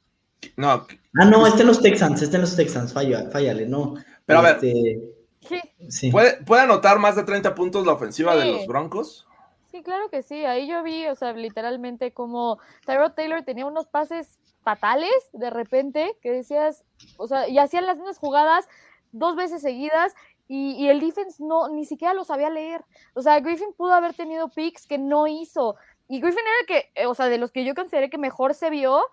[0.58, 0.86] No.
[1.20, 3.96] Ah, no, está en los Texans, está en los Texans, falla, fállale, no.
[4.26, 4.72] Pero este...
[4.72, 6.12] a ver, sí.
[6.12, 8.40] ¿Puede, ¿puede anotar más de 30 puntos la ofensiva sí.
[8.40, 9.26] de los Broncos?
[9.72, 10.46] Sí, claro que sí.
[10.46, 16.18] Ahí yo vi, o sea, literalmente como Tyrod Taylor tenía unos pases fatales de repente
[16.22, 16.84] que decías,
[17.18, 18.68] o sea, y hacían las mismas jugadas
[19.12, 20.14] dos veces seguidas
[20.48, 22.84] y, y, el defense no, ni siquiera lo sabía leer.
[23.14, 25.76] O sea, Griffin pudo haber tenido picks que no hizo.
[26.08, 28.54] Y Griffin era el que, eh, o sea, de los que yo consideré que mejor
[28.54, 29.04] se vio.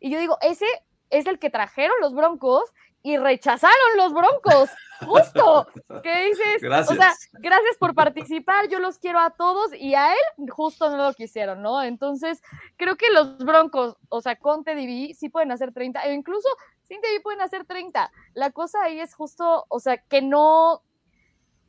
[0.00, 0.66] Y yo digo, ese
[1.10, 2.72] es el que trajeron los Broncos
[3.02, 4.70] y rechazaron los Broncos.
[5.06, 5.68] Justo.
[6.02, 6.62] ¿Qué dices?
[6.62, 6.90] Gracias.
[6.90, 10.96] O sea, gracias por participar, yo los quiero a todos y a él justo no
[10.96, 11.82] lo quisieron, ¿no?
[11.82, 12.42] Entonces,
[12.76, 16.48] creo que los Broncos, o sea, con Teddy sí pueden hacer 30, e incluso
[16.88, 18.10] sin Teddy pueden hacer 30.
[18.34, 20.82] La cosa ahí es justo, o sea, que no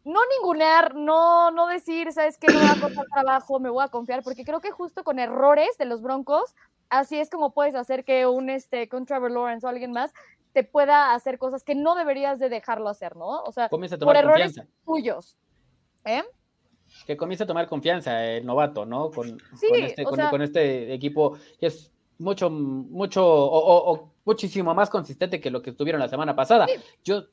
[0.05, 3.89] no ningunear, no, no decir, sabes que no va a costar trabajo, me voy a
[3.89, 6.55] confiar, porque creo que justo con errores de los Broncos,
[6.89, 10.11] así es como puedes hacer que un este con Trevor Lawrence o alguien más
[10.53, 13.43] te pueda hacer cosas que no deberías de dejarlo hacer, ¿no?
[13.43, 14.73] O sea, Comienza a tomar por errores confianza.
[14.85, 15.37] tuyos.
[16.05, 16.23] ¿Eh?
[17.05, 19.11] Que comience a tomar confianza el novato, ¿no?
[19.11, 20.29] Con, sí, con, este, con, sea...
[20.31, 25.61] con, este, equipo que es mucho, mucho, o, o, o, muchísimo más consistente que lo
[25.61, 26.67] que tuvieron la semana pasada.
[26.67, 26.73] Sí.
[27.03, 27.23] Yo,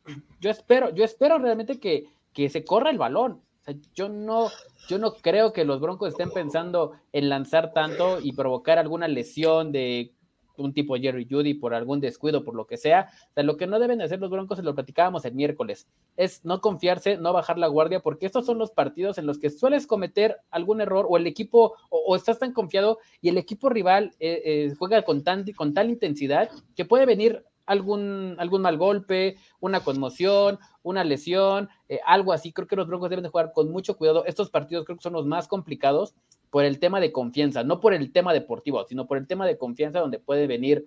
[0.40, 3.42] yo espero, yo espero realmente que, que se corra el balón.
[3.60, 4.48] O sea, yo no,
[4.88, 9.72] yo no creo que los Broncos estén pensando en lanzar tanto y provocar alguna lesión
[9.72, 10.12] de
[10.58, 13.10] un tipo Jerry Judy por algún descuido, por lo que sea.
[13.36, 15.86] O lo que no deben hacer los Broncos, se lo platicábamos el miércoles,
[16.16, 19.50] es no confiarse, no bajar la guardia, porque estos son los partidos en los que
[19.50, 23.68] sueles cometer algún error o el equipo, o, o estás tan confiado y el equipo
[23.68, 28.78] rival eh, eh, juega con, tan, con tal intensidad que puede venir algún, algún mal
[28.78, 32.52] golpe, una conmoción, una lesión, eh, algo así.
[32.52, 34.24] Creo que los Broncos deben de jugar con mucho cuidado.
[34.24, 36.14] Estos partidos creo que son los más complicados
[36.50, 39.58] por el tema de confianza, no por el tema deportivo, sino por el tema de
[39.58, 40.86] confianza donde puede venir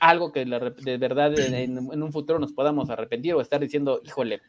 [0.00, 4.40] algo que de verdad en, un futuro nos podamos arrepentir o estar diciendo, híjole,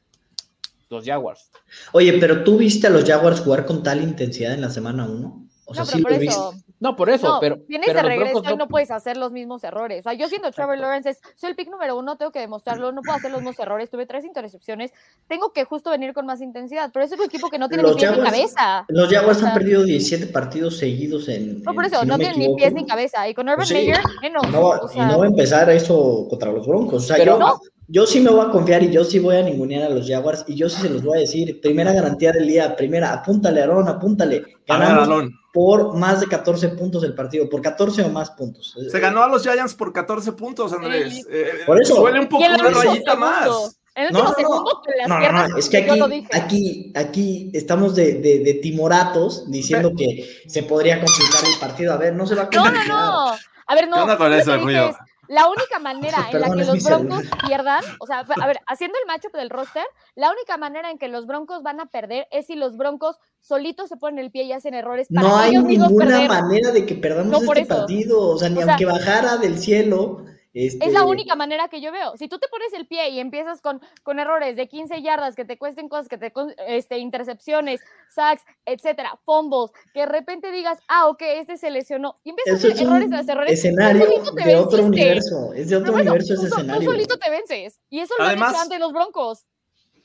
[0.90, 1.52] los Jaguars.
[1.94, 5.41] Oye, pero tú viste a los Jaguars jugar con tal intensidad en la semana 1?
[5.72, 6.52] O sea, no, sí por eso.
[6.52, 6.72] viste.
[6.80, 7.58] No, por eso, no, pero.
[7.68, 10.00] Tienes pero de regreso y no puedes hacer los mismos errores.
[10.00, 12.92] O sea, yo siendo Trevor Lawrence, es- soy el pick número uno, tengo que demostrarlo,
[12.92, 13.90] no puedo hacer los mismos errores.
[13.90, 14.92] Tuve tres intercepciones,
[15.28, 16.90] tengo que justo venir con más intensidad.
[16.94, 18.86] Pero es un equipo que no tiene Los ni pies ni cabeza.
[18.88, 21.62] Los Jaguars O sea, han perdido 17 partidos seguidos en.
[21.64, 23.28] No, por en- eso, si no, tienen ni pies ni cabeza.
[23.30, 23.74] Y con Urban Pues sí.
[23.76, 24.44] Meyer, menos.
[24.56, 27.04] O y no va a empezar eso contra los Broncos.
[27.04, 29.44] O sea, Pero- yo, yo sí me voy a confiar y yo sí voy a
[29.44, 31.62] ningunear a los Jaguars y yo sí se los voy a decir.
[31.62, 34.38] Primera garantía del día, primera, apúntale, Aaron, apúntale.
[34.70, 35.26] A ver, Ganamos.
[35.54, 38.76] Por más de 14 puntos el partido, por 14 o más puntos.
[38.90, 41.14] Se ganó a los Giants por 14 puntos, Andrés.
[41.16, 41.22] Sí.
[41.30, 41.96] Eh, Por eso.
[41.96, 43.78] Suele un poco una rayita segundo, más.
[43.94, 44.34] En No, no, no.
[44.36, 44.64] segundo,
[45.08, 49.92] No, no, piernas, no, es que aquí, aquí, aquí estamos de, de, de timoratos diciendo
[49.98, 51.92] que se podría complicar el partido.
[51.94, 52.88] A ver, no se va a No, complicar.
[52.88, 52.96] no,
[53.32, 53.36] no.
[53.68, 53.96] A ver, no.
[53.98, 54.90] ¿Qué onda con eso, que dije Ruido?
[54.92, 54.96] es,
[55.32, 57.48] La única manera en la que los Broncos celular.
[57.48, 61.08] pierdan, o sea, a ver, haciendo el matchup del roster, la única manera en que
[61.08, 64.52] los Broncos van a perder es si los Broncos solitos se ponen el pie y
[64.52, 66.28] hacen errores para No hay ellos ninguna perder.
[66.30, 68.30] manera de que perdamos No, este partido.
[68.30, 70.26] O sea, ni O sea, aunque bajara del cielo.
[70.54, 72.18] Este, Es la única manera que yo veo.
[72.18, 75.46] Si tú te pones el pie y empiezas con, con errores de 15 yardas que
[75.46, 77.80] te cuesten cosas, que te con- este, intercepciones,
[78.14, 82.68] sacks, etcétera, fumbles, que de repente digas, ah, ok, este se lesionó, y empiezas Eso
[82.68, 84.86] a hacer errores tras errores, escenario tú solito te de otro venciste.
[85.02, 85.54] universo.
[85.54, 86.92] Es de otro Pero bueno, universo ese tú, so- tú escenario.
[86.92, 87.80] solito te vences.
[87.90, 89.46] Y eso lo Además- han hecho antes los Broncos.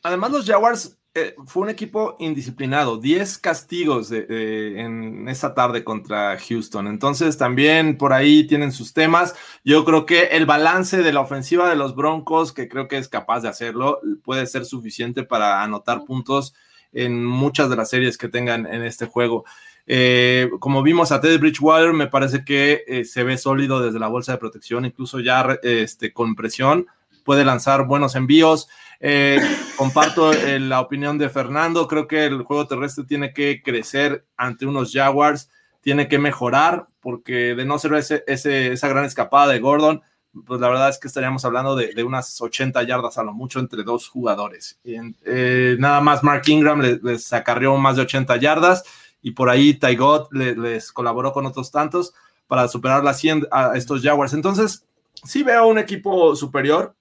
[0.02, 2.98] Además, los Jaguars eh, fue un equipo indisciplinado.
[2.98, 6.86] 10 castigos de- de- en esa tarde contra Houston.
[6.86, 9.34] Entonces, también por ahí tienen sus temas.
[9.64, 13.08] Yo creo que el balance de la ofensiva de los Broncos, que creo que es
[13.08, 16.54] capaz de hacerlo, puede ser suficiente para anotar puntos
[16.92, 19.44] en muchas de las series que tengan en este juego.
[19.86, 24.08] Eh, como vimos a Teddy Bridgewater, me parece que eh, se ve sólido desde la
[24.08, 26.86] bolsa de protección, incluso ya este, con presión,
[27.24, 28.68] puede lanzar buenos envíos.
[29.00, 29.38] Eh,
[29.76, 34.66] comparto eh, la opinión de Fernando, creo que el juego terrestre tiene que crecer ante
[34.66, 40.02] unos Jaguars, tiene que mejorar, porque de no ser ese, esa gran escapada de Gordon,
[40.44, 43.58] pues la verdad es que estaríamos hablando de, de unas 80 yardas a lo mucho
[43.60, 44.78] entre dos jugadores.
[44.84, 48.84] Eh, nada más Mark Ingram le- les acarreó más de 80 yardas
[49.22, 52.12] y por ahí Ty God le- les colaboró con otros tantos
[52.46, 54.34] para superar las 100 a estos Jaguars.
[54.34, 54.84] Entonces,
[55.24, 56.94] sí veo un equipo superior,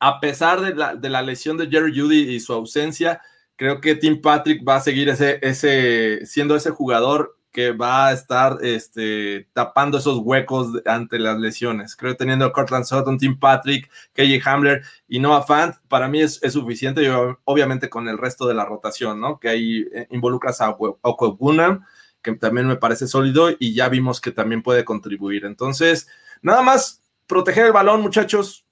[0.00, 3.20] a pesar de la, de la lesión de Jerry Judy y su ausencia,
[3.56, 8.12] creo que Tim Patrick va a seguir ese, ese, siendo ese jugador que va a
[8.12, 11.96] estar este, tapando esos huecos ante las lesiones.
[11.96, 16.20] Creo que teniendo a Cortland Sutton, Tim Patrick, KJ Hamler y Noah Fant, para mí
[16.20, 19.40] es, es suficiente, y ob- obviamente con el resto de la rotación, ¿no?
[19.40, 21.82] Que ahí eh, involucras a Okwebunam,
[22.20, 25.46] que también me parece sólido y ya vimos que también puede contribuir.
[25.46, 26.08] Entonces,
[26.42, 28.65] nada más proteger el balón, muchachos,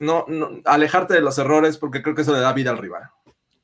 [0.00, 3.04] no, no, alejarte de los errores porque creo que eso le da vida al rival.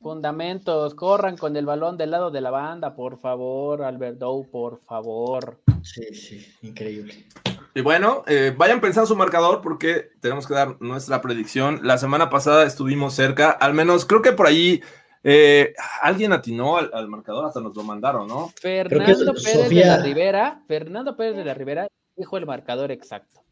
[0.01, 5.59] Fundamentos, corran con el balón del lado de la banda, por favor, Alberto, por favor.
[5.83, 7.27] Sí, sí, increíble.
[7.75, 11.81] Y bueno, eh, vayan pensando su marcador porque tenemos que dar nuestra predicción.
[11.83, 14.81] La semana pasada estuvimos cerca, al menos creo que por ahí
[15.25, 18.53] eh, alguien atinó al, al marcador, hasta nos lo mandaron, ¿no?
[18.61, 23.46] Fernando Pérez de la Rivera, Fernando Pérez de la Rivera dijo el marcador exacto.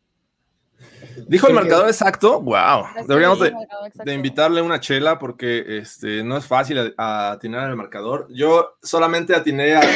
[1.29, 2.85] Dijo el marcador exacto, wow.
[3.07, 8.27] Deberíamos de, invitarle una chela porque este, no es fácil atinar el marcador.
[8.31, 9.87] Yo solamente atiné al,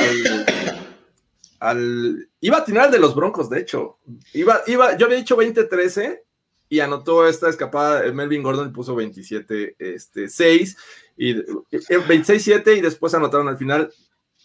[1.61, 3.99] al- Iba a atinar al de los Broncos, de hecho.
[4.33, 6.21] Iba, iba, yo había dicho 20-13
[6.69, 8.07] y anotó esta escapada.
[8.07, 10.77] eh, Melvin Gordon y puso 27-6 este, seis,
[11.17, 13.93] y eh, 26-7 y después anotaron al final.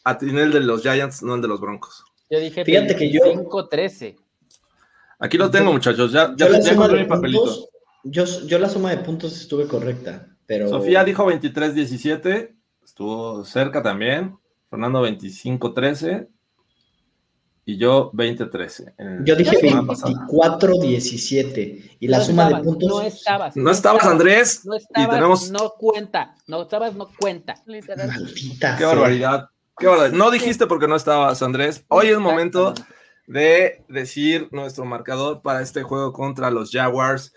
[0.05, 2.03] Atiné el de los Giants, no el de los Broncos.
[2.29, 4.17] Yo dije Fíjate que yo- 25-13.
[5.19, 6.11] Aquí lo tengo, muchachos.
[6.11, 7.43] Ya, Yo ya, la, ya suma encontré de mi papelito.
[7.43, 7.69] puntos,
[8.03, 12.53] yo, yo la suma de puntos estuve correcta, pero Sofía dijo 23-17,
[12.83, 14.37] estuvo cerca también.
[14.69, 16.27] Fernando 25-13
[17.65, 18.93] y yo 20-13.
[18.97, 23.55] en yo dije Yo dije 24-17 y la No suma estabas, de puntos No estabas.
[23.55, 24.65] No estabas, Andrés.
[24.65, 25.51] No y estabas, tenemos.
[25.51, 26.35] no cuenta.
[26.47, 27.55] No estabas, no cuenta.
[27.67, 28.07] Literal.
[28.07, 28.87] maldita Qué sea.
[28.87, 29.49] barbaridad.
[29.77, 30.17] Qué barbaridad.
[30.17, 31.85] No dijiste porque no estabas, Andrés.
[31.87, 32.73] Hoy es momento
[33.27, 37.33] de decir nuestro marcador para este juego contra los Jaguars.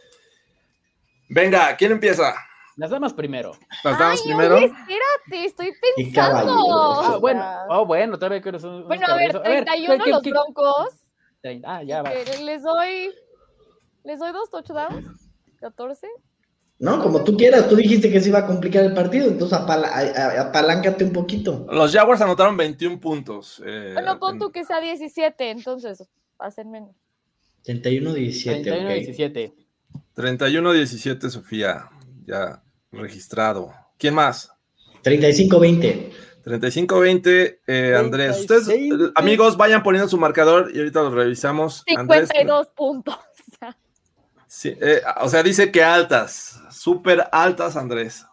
[1.28, 2.34] Venga, ¿quién empieza?
[2.76, 3.52] Las damas primero.
[3.84, 4.56] ¿Las damas Ay, primero?
[4.56, 7.00] oye, espérate, estoy pensando.
[7.02, 9.42] Ah, bueno, oh, bueno, todavía que un Bueno, a ver, cabroso.
[9.42, 10.88] 31 ¿qué- los qué- Broncos.
[11.42, 12.12] qué- Ah, ya va.
[12.12, 13.14] Eh, Les doy.
[14.04, 15.06] Les doy dos touchdowns.
[15.60, 16.06] 14.
[16.78, 19.88] No, como tú quieras, tú dijiste que se iba a complicar el partido, entonces apala-
[19.88, 21.66] a- a- apaláncate un poquito.
[21.70, 23.62] Los Jaguars anotaron 21 puntos.
[23.64, 26.04] eh, Bueno, pon tú que sea 17, entonces
[26.38, 26.90] hacen menos.
[27.64, 28.94] 31-17, 31 ok.
[28.94, 29.54] 17.
[30.14, 31.88] 31-17, Sofía.
[32.26, 32.62] Ya
[32.92, 33.72] registrado.
[33.98, 34.50] ¿Quién más?
[35.02, 36.10] 35-20.
[36.44, 38.38] 35-20, eh, Andrés.
[38.40, 39.10] Ustedes, 36.
[39.14, 41.84] amigos, vayan poniendo su marcador y ahorita lo revisamos.
[41.96, 43.16] Andrés, 52 puntos.
[44.46, 48.24] sí, eh, o sea, dice que altas, súper altas, Andrés.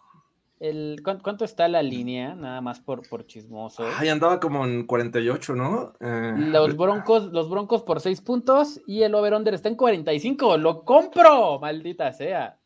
[0.59, 2.35] El, ¿cuán- ¿Cuánto está la línea?
[2.35, 3.83] Nada más por, por chismoso.
[3.97, 5.93] Ay, andaba como en 48, ¿no?
[5.99, 10.57] Eh, Los broncos, los broncos por 6 puntos y el over-under está en 45.
[10.57, 11.59] ¡Lo compro!
[11.59, 12.59] Maldita sea.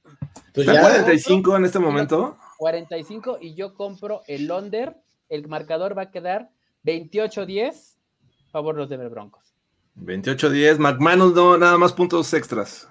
[0.54, 2.38] Pues ¿Está en ya, 45 en este momento?
[2.58, 4.98] 45 y yo compro el under.
[5.30, 6.50] El marcador va a quedar
[6.84, 7.98] 28-10.
[8.52, 9.56] Favor los Denver Broncos.
[9.96, 10.78] 28-10.
[10.80, 12.90] McManus no, nada más puntos extras.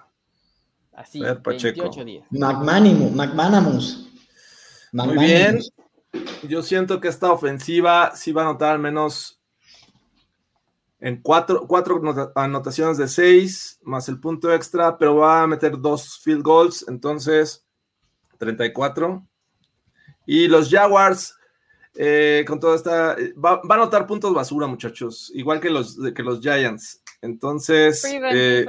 [0.96, 1.90] Así, Fer Pacheco.
[1.90, 2.24] 28-10.
[2.30, 4.08] McManimus, McManamus.
[4.92, 5.60] Muy bien.
[6.48, 9.38] Yo siento que esta ofensiva sí va a anotar al menos
[10.98, 15.78] en cuatro, cuatro nota- anotaciones de seis, más el punto extra, pero va a meter
[15.78, 17.64] dos field goals, entonces
[18.38, 19.22] 34.
[20.24, 21.36] Y los Jaguars,
[21.94, 26.22] eh, con toda esta, va, va a anotar puntos basura, muchachos, igual que los, que
[26.22, 27.02] los Giants.
[27.20, 28.00] Entonces,
[28.34, 28.66] eh.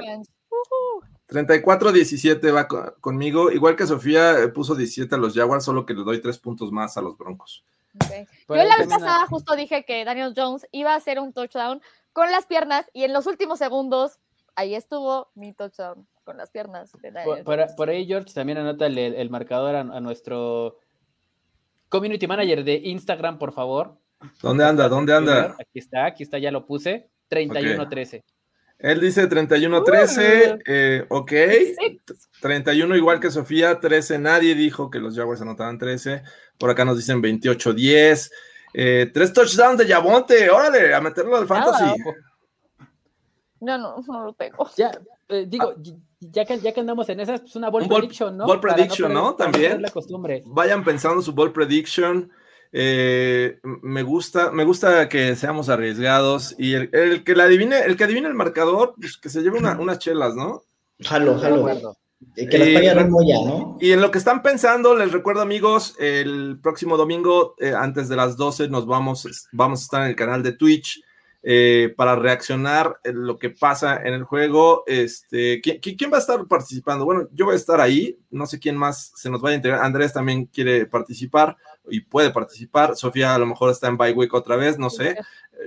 [1.28, 5.94] 34-17 va co- conmigo, igual que Sofía eh, puso 17 a los Jaguars, solo que
[5.94, 7.64] le doy tres puntos más a los Broncos.
[7.94, 8.28] Ok.
[8.46, 11.80] Por Yo la vez pasada justo dije que Daniel Jones iba a hacer un touchdown
[12.12, 14.18] con las piernas y en los últimos segundos
[14.56, 17.74] ahí estuvo mi touchdown con las piernas de Daniel Por, por- Jones.
[17.74, 20.78] por ahí, George, también anota el, el marcador a, a nuestro
[21.88, 23.96] community manager de Instagram, por favor.
[24.42, 24.88] ¿Dónde anda?
[24.88, 25.56] ¿Dónde anda?
[25.60, 27.08] Aquí está, aquí está, ya lo puse.
[27.30, 28.24] 31-13.
[28.78, 31.30] Él dice 31-13, eh, ok.
[31.30, 32.00] Sí.
[32.40, 36.22] 31 igual que Sofía, 13 nadie dijo que los Jaguars anotaban 13.
[36.58, 38.30] Por acá nos dicen 28-10.
[38.74, 41.84] Eh, tres touchdowns de Yabonte, órale, a meterlo al fantasy.
[43.60, 44.68] Nada, No, no, no lo tengo.
[44.76, 44.92] Ya,
[45.28, 48.00] eh, digo, y- ya que, ya que andamos en esas, pues una ball Un ball-
[48.02, 48.46] prediction, ¿no?
[48.46, 49.36] ball prediction, ¿no?
[49.36, 49.72] para También.
[49.72, 50.42] perder la costumbre.
[50.46, 52.30] Vayan pensando su ball prediction.
[52.72, 57.96] Eh, me gusta, me gusta que seamos arriesgados y el, el que la adivine, el
[57.96, 60.62] que adivine el marcador, pues que se lleve una- unas chelas, ¿no?
[61.38, 61.96] Jalo, jalo.
[63.80, 68.16] Y en lo que están pensando, les recuerdo amigos, el próximo domingo, eh, antes de
[68.16, 71.00] las 12, nos vamos, vamos a estar en el canal de Twitch
[71.50, 74.84] eh, para reaccionar en lo que pasa en el juego.
[74.86, 77.06] Este, ¿quién, quién- va a estar participando?
[77.06, 79.82] Bueno, yo voy a estar ahí, no sé quién más se nos vaya a integrar.
[79.82, 81.56] Andrés también quiere participar
[81.88, 82.96] y puede participar.
[82.96, 85.16] Sofía a lo mejor está en bye week otra vez, no sé.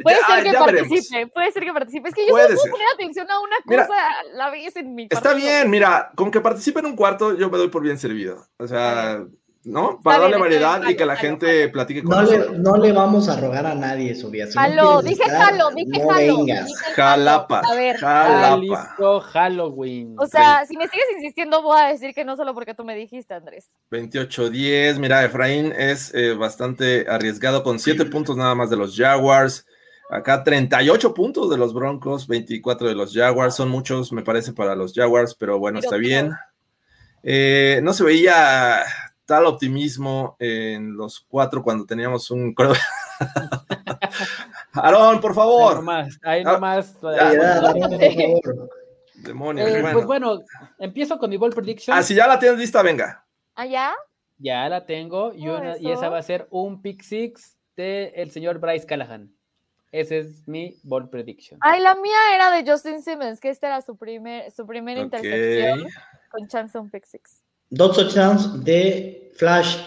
[0.03, 0.65] Puede Ya- ser que veremos.
[0.89, 2.09] participe, puede ser que participe.
[2.09, 2.71] Es que yo Puede solo puedo ser.
[2.73, 6.29] poner atención a una Mira, cosa a la vez en mi Está bien, mira, con
[6.29, 8.45] que participe en un cuarto, yo me doy por bien servido.
[8.59, 9.25] O sea,
[9.63, 9.99] ¿no?
[10.01, 12.51] Para bien, darle variedad bien, y que la gente platique con No nosotros.
[12.51, 14.47] le, no le vamos a rogar a nadie, Sofía.
[14.47, 16.37] Si no dije estar, jalo, dije no jalo.
[16.45, 16.65] vengas.
[16.67, 16.83] dije.
[16.95, 17.59] Jalapa.
[17.59, 18.49] A ver, Jalapa.
[18.49, 20.15] Jalisco Halloween.
[20.17, 22.95] o sea, si me sigues insistiendo, voy a decir que no solo porque tú me
[22.95, 23.69] dijiste, Andrés.
[23.91, 24.97] 28-10.
[24.97, 29.65] Mira, Efraín es eh, bastante arriesgado con 7 puntos nada más de los Jaguars.
[30.09, 33.55] Acá 38 puntos de los Broncos, 24 de los Jaguars.
[33.55, 36.31] Son muchos, me parece, para los Jaguars, pero bueno, Pero está bien.
[37.23, 38.81] Eh, no se veía
[39.31, 42.53] tal optimismo en los cuatro cuando teníamos un.
[44.73, 45.75] Aarón, por Ahí favor.
[45.75, 46.95] nomás, ahí Ah, nomás.
[47.01, 48.69] ya, Ya, Aarón, por favor.
[49.15, 49.69] Demonios.
[49.69, 49.93] eh, bueno.
[49.93, 50.39] Pues bueno,
[50.79, 51.97] empiezo con mi ball prediction.
[51.97, 53.23] Ah, si ya la tienes lista, venga.
[53.55, 53.93] ¿Allá?
[54.37, 55.99] Ya la tengo y, una- y eso.
[55.99, 59.31] esa va a ser un pick six de el señor Bryce Callahan.
[59.93, 61.59] Ese es mi ball prediction.
[61.61, 65.05] Ay, la mía era de Justin Simmons, que esta era su, primer, su primera Ok.
[65.05, 65.87] intercepción
[66.29, 67.40] con chance de un pick six.
[67.71, 69.77] Dos touchdowns de Flash.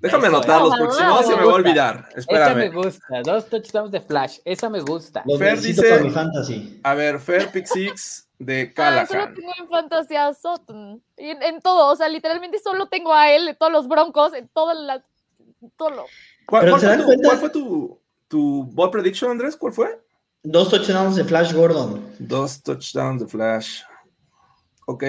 [0.00, 1.54] Déjame Eso, anotarlos porque si no se me va a gusta.
[1.56, 2.08] olvidar.
[2.14, 2.74] Esa me Espérame.
[2.74, 3.22] gusta.
[3.24, 4.38] Dos touchdowns de Flash.
[4.44, 5.22] Esa me gusta.
[5.26, 6.80] Los Fer dice- mi fantasy.
[6.84, 9.34] A ver, Fair Pick Six de Ah, solo Callahan.
[9.34, 11.02] tengo en fantasía a Sutton.
[11.16, 14.34] Y en, en todo, o sea, literalmente solo tengo a él, en todos los broncos,
[14.34, 15.00] en todas las.
[15.78, 16.04] Todo lo.
[16.46, 19.56] ¿Cuál, cuál fue, tu, cuál fue tu, tu ball prediction, Andrés?
[19.56, 20.00] ¿Cuál fue?
[20.42, 22.06] Dos touchdowns de Flash Gordon.
[22.18, 23.80] Dos touchdowns de Flash.
[24.84, 25.02] Ok.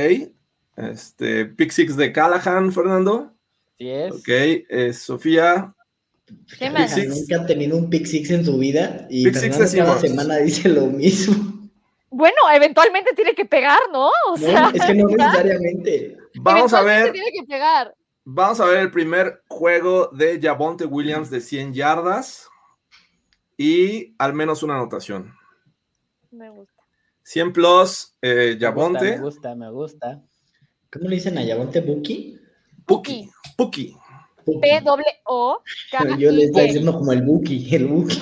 [0.76, 3.34] Este, pick six de Callahan, Fernando.
[3.78, 4.14] Es.
[4.14, 4.28] Ok.
[4.28, 5.74] eh, Sofía.
[6.26, 6.92] ¿Qué Pick más?
[6.92, 7.08] six.
[7.10, 10.70] Nunca ha tenido un pick six en su vida y Pick six cada semana dice
[10.70, 11.70] lo mismo.
[12.10, 14.08] Bueno, eventualmente tiene que pegar, ¿no?
[14.08, 16.18] O No, sea, es que no necesariamente.
[16.36, 17.12] Vamos a ver.
[17.12, 17.94] Tiene que pegar.
[18.24, 22.48] Vamos a ver el primer juego de Javonte Williams de 100 yardas.
[23.58, 25.34] Y al menos una anotación.
[26.32, 26.74] Me gusta.
[27.24, 29.12] 100 plus, eh, Me gusta, Javonte.
[29.12, 30.24] Me gusta, me gusta.
[30.96, 32.40] ¿Cómo le dicen a Yavonte Buki?
[32.86, 33.30] Puki.
[33.58, 33.94] Puki.
[34.46, 38.22] P W O K Yo le estoy diciendo como el Buki, el Buki.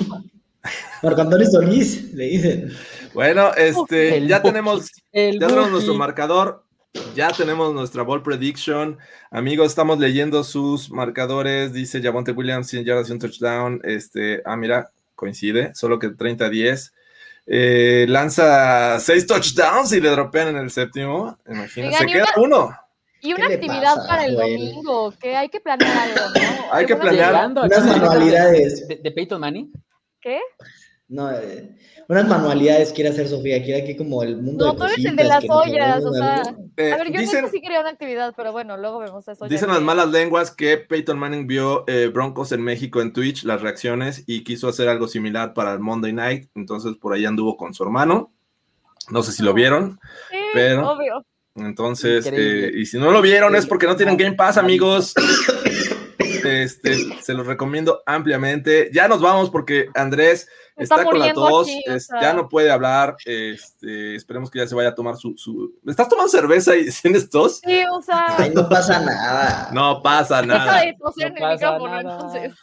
[1.03, 2.71] Marco Antonio Solís, le dicen.
[3.13, 4.49] Bueno, este, El ya Buki.
[4.49, 5.71] tenemos El Ya tenemos Buki.
[5.71, 6.63] nuestro marcador.
[7.15, 8.97] Ya tenemos nuestra ball prediction.
[9.29, 11.73] Amigos, estamos leyendo sus marcadores.
[11.73, 13.81] Dice Javonte Williams, 100 yardas y un touchdown.
[13.83, 16.91] Este, ah, mira, coincide, solo que 30-10.
[17.45, 21.37] Eh, lanza seis touchdowns y le dropean en el séptimo.
[21.47, 22.77] Imagínense, se queda uno.
[23.21, 26.73] Y una actividad para el domingo, que hay que planear algo, ¿no?
[26.73, 28.87] hay que planear unas manualidades.
[28.87, 29.71] ¿De, de Peyton Manning?
[30.19, 30.39] ¿Qué?
[31.07, 31.75] No, eh,
[32.07, 35.15] unas manualidades quiere hacer Sofía, quiere aquí como el mundo no, de tú eres el
[35.15, 36.41] de las ollas, o sea.
[36.77, 39.45] Eh, a ver, yo dicen- neta sí quería una actividad, pero bueno, luego vemos eso.
[39.47, 43.43] Dicen que- las malas lenguas que Peyton Manning vio eh, Broncos en México en Twitch,
[43.43, 46.49] las reacciones, y quiso hacer algo similar para el Monday Night.
[46.55, 48.31] Entonces por ahí anduvo con su hermano.
[49.09, 49.99] No sé si lo vieron.
[50.31, 51.25] Sí, pero- obvio.
[51.55, 55.13] Entonces, eh, y si no lo vieron es porque no tienen Game Pass, amigos.
[56.19, 58.89] Este, se los recomiendo ampliamente.
[58.93, 62.21] Ya nos vamos porque Andrés está, está con la tos, aquí, o es- sea.
[62.21, 63.15] ya no puede hablar.
[63.25, 65.73] Este, esperemos que ya se vaya a tomar su, su...
[65.87, 67.61] ¿Estás tomando cerveza y tienes tos?
[67.63, 69.69] Sí, o sea, Ay, no pasa nada.
[69.73, 70.81] No pasa nada.
[70.81, 72.01] de toser No en el micrófono, nada.
[72.15, 72.53] entonces.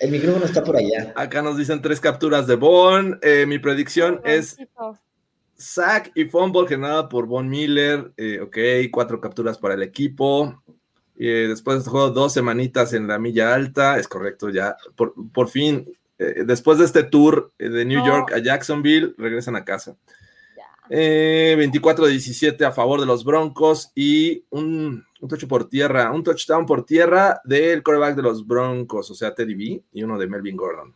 [0.00, 1.12] El micrófono está por allá.
[1.16, 3.18] Acá nos dicen tres capturas de Bon.
[3.22, 4.56] Eh, mi predicción es
[5.56, 8.12] sack y fumble generada por Von Miller.
[8.16, 10.62] Eh, ok, cuatro capturas para el equipo.
[11.16, 13.98] Eh, después de este juego, dos semanitas en la milla alta.
[13.98, 14.76] Es correcto, ya.
[14.96, 15.86] Por, por fin,
[16.18, 18.06] eh, después de este tour eh, de New No.
[18.06, 19.96] York a Jacksonville, regresan a casa.
[20.90, 26.66] Eh, 24-17 a favor de los Broncos y un, un touch por tierra, un touchdown
[26.66, 30.56] por tierra del quarterback de los Broncos, o sea, Teddy B y uno de Melvin
[30.56, 30.94] Gordon.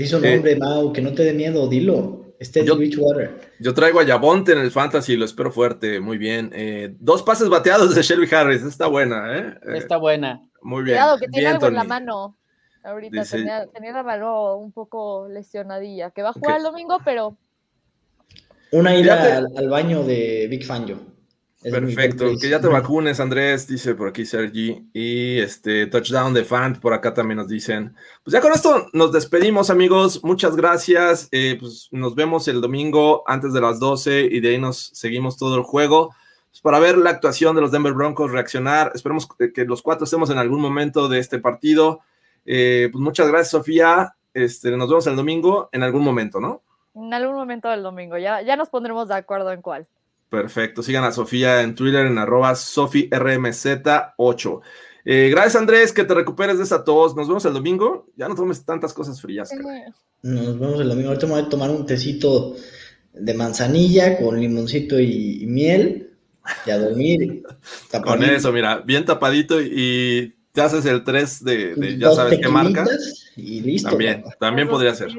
[0.00, 2.34] Dice un Eh, nombre, Mau, que no te dé miedo, dilo.
[2.38, 3.38] Este es Yo- Bridgewater.
[3.60, 6.50] Yo traigo a Yabonte en el fantasy, lo espero fuerte, muy bien.
[6.54, 9.54] Eh, dos pases bateados de Shelby Harris, está buena, ¿eh?
[9.62, 10.40] Eh, Está buena.
[10.62, 10.96] muy bien.
[10.96, 12.38] Cuidado, que tiene bien, algo en la mano.
[12.82, 16.96] Ahorita Dice- tenía, tenía la mano un poco lesionadilla, que va a jugar el domingo,
[17.04, 17.36] pero
[18.72, 20.96] Una ida al baño de Big Fangio.
[21.62, 24.88] Es Perfecto, que ya te vacunes, Andrés, dice por aquí Sergi.
[24.94, 27.94] Y este touchdown de Fant, por acá también nos dicen.
[28.24, 30.24] Pues ya con esto nos despedimos, amigos.
[30.24, 31.28] Muchas gracias.
[31.32, 35.36] Eh, pues nos vemos el domingo antes de las 12 y de ahí nos seguimos
[35.36, 36.14] todo el juego.
[36.50, 38.92] Pues para ver la actuación de los Denver Broncos, reaccionar.
[38.94, 42.00] Esperemos que- que los cuatro estemos en algún momento de este partido.
[42.46, 44.14] Eh, pues muchas gracias, Sofía.
[44.32, 46.62] Este, nos vemos el domingo en algún momento, ¿no?
[46.92, 49.86] en algún momento del domingo ya, ya nos pondremos de acuerdo en cuál.
[50.30, 50.82] Perfecto.
[50.82, 54.60] Sigan a Sofía en Twitter en arroba SofiRMZ8.
[55.04, 57.16] Eh, gracias, Andrés, que te recuperes de esa tos.
[57.16, 58.06] Nos vemos el domingo.
[58.16, 59.50] Ya no tomes tantas cosas frías.
[59.50, 59.82] caray.
[60.22, 61.08] Nos vemos el domingo.
[61.08, 62.54] Ahorita me voy a tomar un tecito
[63.12, 66.12] de manzanilla con limoncito y, y miel
[66.64, 67.42] y a dormir.
[68.04, 72.16] Con eso, mira, bien tapadito y, y te haces el 3 de, de ya Dos
[72.16, 72.84] sabes qué marca.
[73.36, 73.90] Y listo.
[73.90, 75.10] También, también Dos podría ser.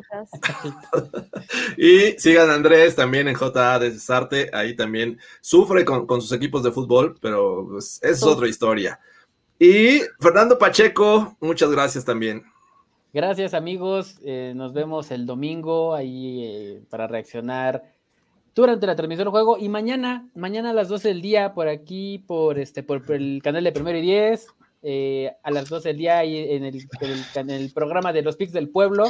[1.77, 4.49] Y sigan a Andrés también en JA de Cesarte.
[4.53, 8.99] Ahí también sufre con, con sus equipos de fútbol, pero pues, es otra historia.
[9.57, 12.43] Y Fernando Pacheco, muchas gracias también.
[13.13, 17.83] Gracias amigos, eh, nos vemos el domingo ahí eh, para reaccionar
[18.55, 22.19] durante la transmisión del juego y mañana, mañana a las 12 del día por aquí,
[22.19, 24.47] por este, por, por el canal de Primero y Diez,
[24.81, 26.87] eh, a las 12 del día en el,
[27.35, 29.05] en el, programa de los Picks del Pueblo,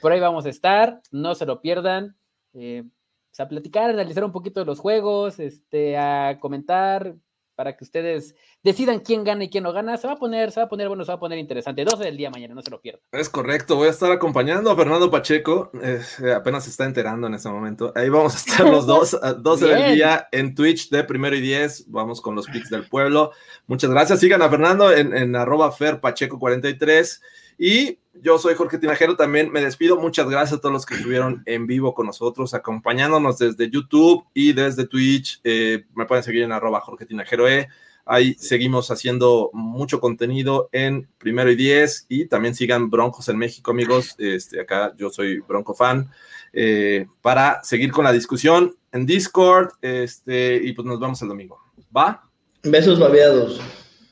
[0.00, 2.16] por ahí vamos a estar, no se lo pierdan,
[2.54, 2.84] eh,
[3.30, 7.14] pues, a platicar, analizar un poquito de los juegos, este, a comentar
[7.54, 10.60] para que ustedes decidan quién gana y quién no gana, se va a poner, se
[10.60, 12.70] va a poner, bueno, se va a poner interesante, 12 del día mañana, no se
[12.70, 13.02] lo pierdan.
[13.12, 16.00] Es correcto, voy a estar acompañando a Fernando Pacheco, eh,
[16.34, 17.92] apenas se está enterando en este momento.
[17.94, 19.94] Ahí vamos a estar los dos, a 12 del Bien.
[19.94, 21.90] día en Twitch de primero y 10.
[21.90, 23.32] Vamos con los pics del pueblo.
[23.66, 24.20] Muchas gracias.
[24.20, 27.20] Sigan a Fernando en, en arroba ferpacheco43.
[27.58, 29.96] Y yo soy Jorge Tinajero, también me despido.
[29.96, 34.52] Muchas gracias a todos los que estuvieron en vivo con nosotros, acompañándonos desde YouTube y
[34.52, 35.40] desde Twitch.
[35.44, 37.68] Eh, me pueden seguir en arroba Jorge Tinajero E.
[38.04, 43.70] Ahí seguimos haciendo mucho contenido en primero y diez y también sigan Broncos en México,
[43.70, 44.16] amigos.
[44.18, 46.10] Este, acá yo soy Bronco fan.
[46.52, 49.70] eh, para seguir con la discusión en Discord.
[49.80, 51.58] Este, y pues nos vemos el domingo.
[51.96, 52.28] ¿Va?
[52.62, 53.60] Besos babeados.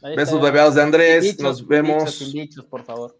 [0.02, 0.44] Besos está.
[0.44, 1.38] bebeados de Andrés.
[1.40, 2.04] Nos vemos.
[2.04, 3.19] dichos, sin dichos, por favor.